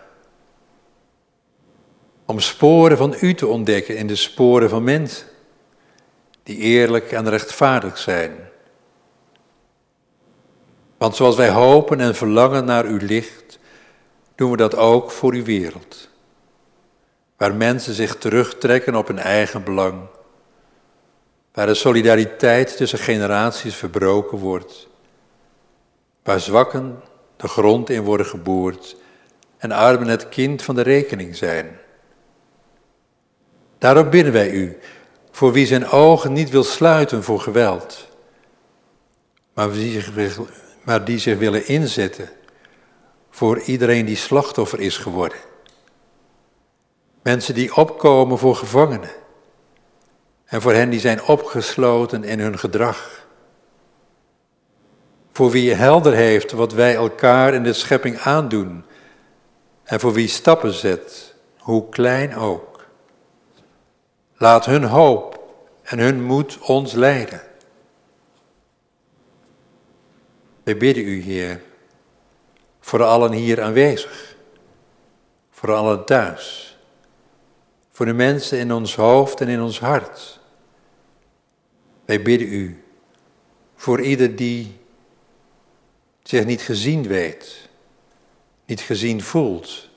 Om 2.26 2.40
sporen 2.40 2.98
van 2.98 3.16
u 3.22 3.34
te 3.34 3.48
ontdekken 3.48 3.98
in 3.98 4.08
de 4.08 4.16
sporen 4.16 4.70
van 4.70 4.84
mensen 4.84 5.28
die 6.44 6.58
eerlijk 6.58 7.12
en 7.12 7.30
rechtvaardig 7.30 7.98
zijn. 7.98 8.50
Want 10.98 11.16
zoals 11.16 11.36
wij 11.36 11.50
hopen 11.50 12.00
en 12.00 12.16
verlangen 12.16 12.66
naar 12.66 12.86
uw 12.86 12.98
licht, 13.02 13.60
doen 14.36 14.52
we 14.52 14.58
dat 14.58 14.76
ook 14.76 15.12
voor 15.12 15.34
uw 15.34 15.44
wereld. 15.44 16.09
Waar 17.40 17.56
mensen 17.56 17.94
zich 17.94 18.16
terugtrekken 18.16 18.96
op 18.96 19.08
hun 19.08 19.20
eigen 19.20 19.64
belang. 19.64 20.02
Waar 21.54 21.66
de 21.66 21.74
solidariteit 21.74 22.78
tussen 22.78 23.00
generaties 23.00 23.76
verbroken 23.76 24.38
wordt. 24.38 24.88
Waar 26.24 26.40
zwakken 26.40 27.02
de 27.38 27.48
grond 27.48 27.90
in 27.90 28.04
worden 28.04 28.26
geboord 28.26 28.96
en 29.58 29.72
armen 29.72 30.08
het 30.08 30.30
kind 30.30 30.62
van 30.62 30.76
de 30.76 30.82
rekening 30.82 31.36
zijn. 31.36 31.80
Daarom 33.78 34.10
bidden 34.10 34.34
wij 34.34 34.52
u 34.52 34.78
voor 35.32 35.52
wie 35.52 35.66
zijn 35.66 35.88
ogen 35.88 36.34
niet 36.34 36.50
wil 36.50 36.64
sluiten 36.64 37.24
voor 37.24 37.40
geweld, 37.40 38.08
maar 39.54 39.72
die 39.72 40.02
zich, 40.02 40.40
maar 40.84 41.06
die 41.06 41.20
zich 41.20 41.38
willen 41.38 41.68
inzetten 41.68 42.30
voor 43.30 43.60
iedereen 43.60 44.06
die 44.06 44.16
slachtoffer 44.16 44.80
is 44.80 44.98
geworden. 44.98 45.38
Mensen 47.30 47.54
die 47.54 47.76
opkomen 47.76 48.38
voor 48.38 48.56
gevangenen 48.56 49.12
en 50.46 50.62
voor 50.62 50.74
hen 50.74 50.90
die 50.90 51.00
zijn 51.00 51.24
opgesloten 51.24 52.24
in 52.24 52.40
hun 52.40 52.60
gedrag. 52.60 53.28
Voor 55.32 55.52
wie 55.52 55.74
helder 55.74 56.14
heeft 56.14 56.52
wat 56.52 56.74
wij 56.74 56.96
elkaar 56.96 57.54
in 57.54 57.64
de 57.64 57.74
schepping 57.74 58.20
aandoen 58.20 58.84
en 59.84 60.00
voor 60.00 60.14
wie 60.14 60.28
stappen 60.28 60.74
zet, 60.74 61.36
hoe 61.58 61.90
klein 61.90 62.36
ook. 62.36 62.86
Laat 64.38 64.66
hun 64.66 64.84
hoop 64.84 65.54
en 65.84 66.00
hun 66.00 66.24
moed 66.24 66.58
ons 66.60 66.94
leiden. 66.94 67.42
Wij 70.64 70.78
bidden 70.78 71.04
u, 71.04 71.22
Heer, 71.22 71.62
voor 72.80 73.04
allen 73.04 73.32
hier 73.32 73.62
aanwezig, 73.62 74.36
voor 75.50 75.74
allen 75.74 76.06
thuis, 76.06 76.69
voor 78.00 78.08
de 78.08 78.14
mensen 78.14 78.58
in 78.58 78.74
ons 78.74 78.96
hoofd 78.96 79.42
en 79.42 79.48
in 79.48 79.62
ons 79.62 79.80
hart. 79.80 80.40
Wij 82.06 82.22
bidden 82.22 82.48
u 82.48 82.84
voor 83.76 84.02
ieder 84.02 84.36
die 84.36 84.80
zich 86.24 86.46
niet 86.46 86.62
gezien 86.62 87.08
weet, 87.08 87.70
niet 88.66 88.82
gezien 88.82 89.24
voelt 89.24 89.90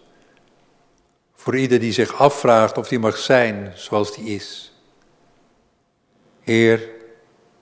voor 1.34 1.57
ieder 1.57 1.80
die 1.80 1.92
zich 1.92 2.14
afvraagt 2.14 2.78
of 2.78 2.88
die 2.88 2.98
mag 2.98 3.16
zijn 3.16 3.72
zoals 3.74 4.14
die 4.14 4.24
is. 4.24 4.72
Heer, 6.40 6.88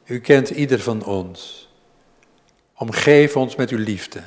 u 0.05 0.21
kent 0.21 0.51
ieder 0.51 0.81
van 0.81 1.05
ons. 1.05 1.69
Omgeef 2.75 3.37
ons 3.37 3.57
met 3.57 3.71
uw 3.71 3.79
liefde. 3.79 4.23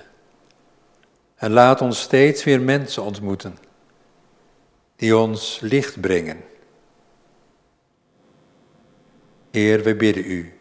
En 1.35 1.51
laat 1.51 1.81
ons 1.81 2.01
steeds 2.01 2.43
weer 2.43 2.61
mensen 2.61 3.03
ontmoeten 3.03 3.57
die 4.95 5.17
ons 5.17 5.59
licht 5.61 6.01
brengen. 6.01 6.43
Heer, 9.51 9.83
we 9.83 9.95
bidden 9.95 10.25
u 10.25 10.53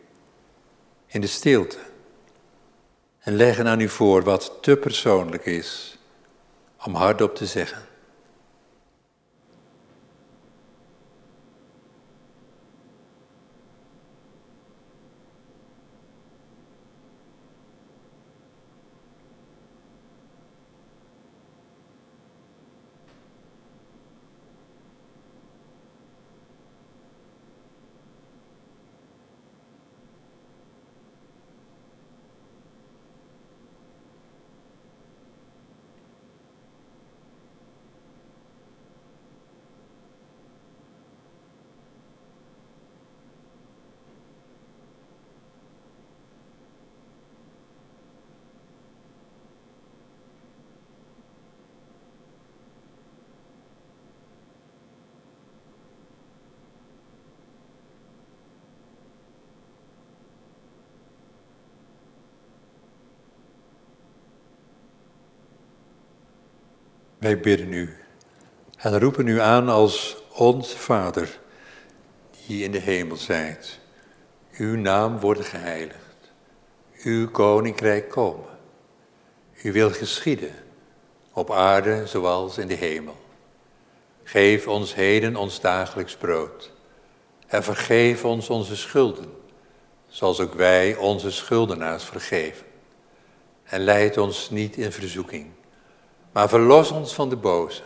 in 1.06 1.20
de 1.20 1.26
stilte 1.26 1.78
en 3.20 3.36
leggen 3.36 3.66
aan 3.66 3.80
u 3.80 3.88
voor 3.88 4.22
wat 4.22 4.58
te 4.60 4.76
persoonlijk 4.76 5.46
is 5.46 5.98
om 6.84 6.94
hardop 6.94 7.34
te 7.34 7.46
zeggen. 7.46 7.91
Wij 67.22 67.40
bidden 67.40 67.72
u 67.72 67.96
en 68.76 68.98
roepen 68.98 69.26
u 69.26 69.40
aan 69.40 69.68
als 69.68 70.16
ons 70.32 70.72
Vader, 70.72 71.38
die 72.46 72.64
in 72.64 72.70
de 72.70 72.78
hemel 72.78 73.16
zijt. 73.16 73.78
Uw 74.56 74.76
naam 74.76 75.20
wordt 75.20 75.44
geheiligd, 75.44 76.32
uw 77.02 77.30
koninkrijk 77.30 78.08
komen. 78.08 78.58
U 79.62 79.72
wil 79.72 79.90
geschieden, 79.90 80.50
op 81.32 81.50
aarde 81.50 82.06
zoals 82.06 82.58
in 82.58 82.66
de 82.66 82.74
hemel. 82.74 83.16
Geef 84.22 84.68
ons 84.68 84.94
heden 84.94 85.36
ons 85.36 85.60
dagelijks 85.60 86.16
brood 86.16 86.72
en 87.46 87.62
vergeef 87.62 88.24
ons 88.24 88.50
onze 88.50 88.76
schulden, 88.76 89.32
zoals 90.08 90.40
ook 90.40 90.54
wij 90.54 90.96
onze 90.96 91.30
schuldenaars 91.30 92.04
vergeven. 92.04 92.66
En 93.64 93.80
leid 93.80 94.16
ons 94.16 94.50
niet 94.50 94.76
in 94.76 94.92
verzoeking 94.92 95.50
maar 96.32 96.48
verlos 96.48 96.90
ons 96.90 97.14
van 97.14 97.28
de 97.28 97.36
boze. 97.36 97.82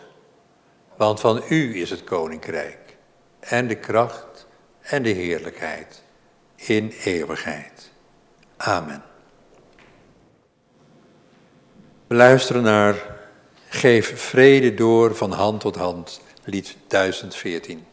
Want 0.96 1.20
van 1.20 1.42
u 1.48 1.80
is 1.80 1.90
het 1.90 2.04
koninkrijk 2.04 2.96
en 3.40 3.68
de 3.68 3.74
kracht 3.74 4.46
en 4.80 5.02
de 5.02 5.10
heerlijkheid 5.10 6.02
in 6.56 6.94
eeuwigheid. 7.04 7.90
Amen. 8.56 9.02
We 12.06 12.14
luisteren 12.14 12.62
naar 12.62 13.14
Geef 13.68 14.20
vrede 14.20 14.74
door 14.74 15.14
van 15.14 15.32
hand 15.32 15.60
tot 15.60 15.76
hand, 15.76 16.20
lied 16.44 16.76
1014. 16.86 17.84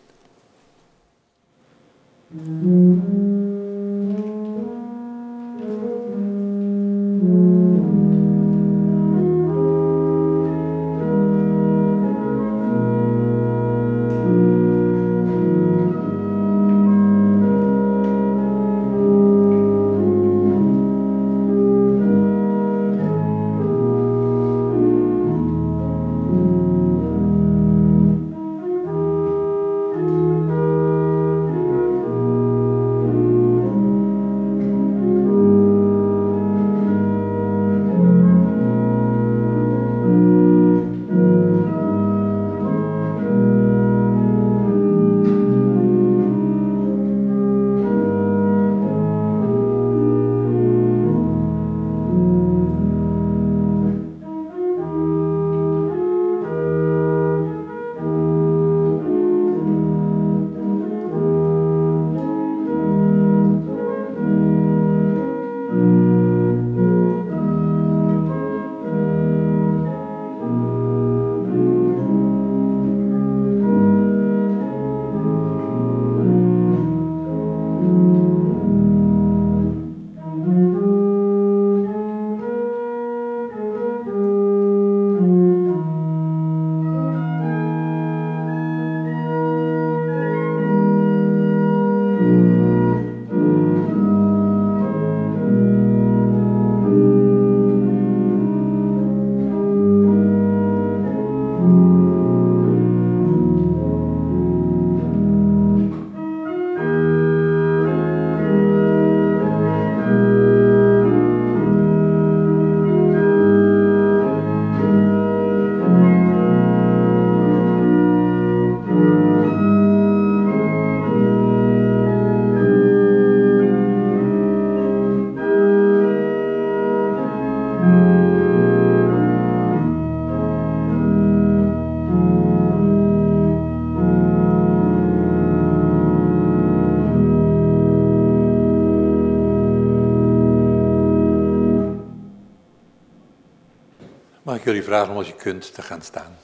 Ik 144.64 144.70
jullie 144.70 144.88
vragen 144.88 145.12
om 145.12 145.18
als 145.18 145.28
je 145.28 145.36
kunt 145.36 145.74
te 145.74 145.82
gaan 145.82 146.02
staan. 146.02 146.38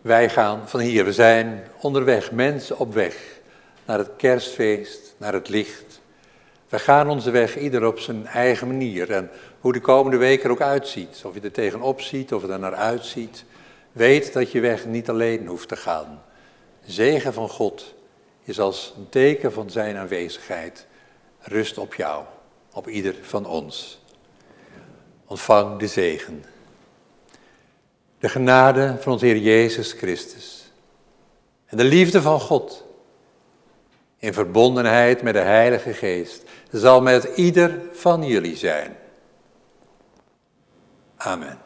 Wij 0.00 0.30
gaan 0.30 0.68
van 0.68 0.80
hier, 0.80 1.04
we 1.04 1.12
zijn 1.12 1.64
onderweg, 1.80 2.32
mensen 2.32 2.78
op 2.78 2.94
weg 2.94 3.40
naar 3.84 3.98
het 3.98 4.10
kerstfeest, 4.16 5.14
naar 5.16 5.32
het 5.32 5.48
licht. 5.48 6.00
We 6.68 6.78
gaan 6.78 7.08
onze 7.08 7.30
weg 7.30 7.58
ieder 7.58 7.86
op 7.86 7.98
zijn 7.98 8.26
eigen 8.26 8.66
manier 8.66 9.10
en 9.10 9.30
hoe 9.60 9.72
de 9.72 9.80
komende 9.80 10.16
week 10.16 10.44
er 10.44 10.50
ook 10.50 10.60
uitziet. 10.60 11.22
Of 11.24 11.34
je 11.34 11.40
er 11.40 11.52
tegenop 11.52 12.00
ziet 12.00 12.32
of 12.32 12.42
er 12.42 12.58
naar 12.58 12.74
uitziet. 12.74 13.44
Weet 13.92 14.32
dat 14.32 14.52
je 14.52 14.60
weg 14.60 14.86
niet 14.86 15.08
alleen 15.08 15.46
hoeft 15.46 15.68
te 15.68 15.76
gaan. 15.76 16.22
Zegen 16.84 17.32
van 17.32 17.48
God 17.48 17.94
is 18.44 18.60
als 18.60 18.94
een 18.96 19.08
teken 19.08 19.52
van 19.52 19.70
zijn 19.70 19.96
aanwezigheid. 19.96 20.86
Rust 21.40 21.78
op 21.78 21.94
jou 21.94 22.24
op 22.74 22.88
ieder 22.88 23.14
van 23.22 23.46
ons. 23.46 24.02
Ontvang 25.26 25.78
de 25.78 25.86
zegen. 25.86 26.44
De 28.18 28.28
genade 28.28 28.96
van 29.00 29.12
onze 29.12 29.26
Heer 29.26 29.38
Jezus 29.38 29.92
Christus. 29.92 30.72
En 31.66 31.76
de 31.76 31.84
liefde 31.84 32.22
van 32.22 32.40
God. 32.40 32.84
In 34.18 34.32
verbondenheid 34.32 35.22
met 35.22 35.34
de 35.34 35.40
Heilige 35.40 35.92
Geest. 35.92 36.42
Zal 36.70 37.02
met 37.02 37.24
ieder 37.24 37.80
van 37.92 38.24
jullie 38.26 38.56
zijn. 38.56 38.96
Amen. 41.16 41.58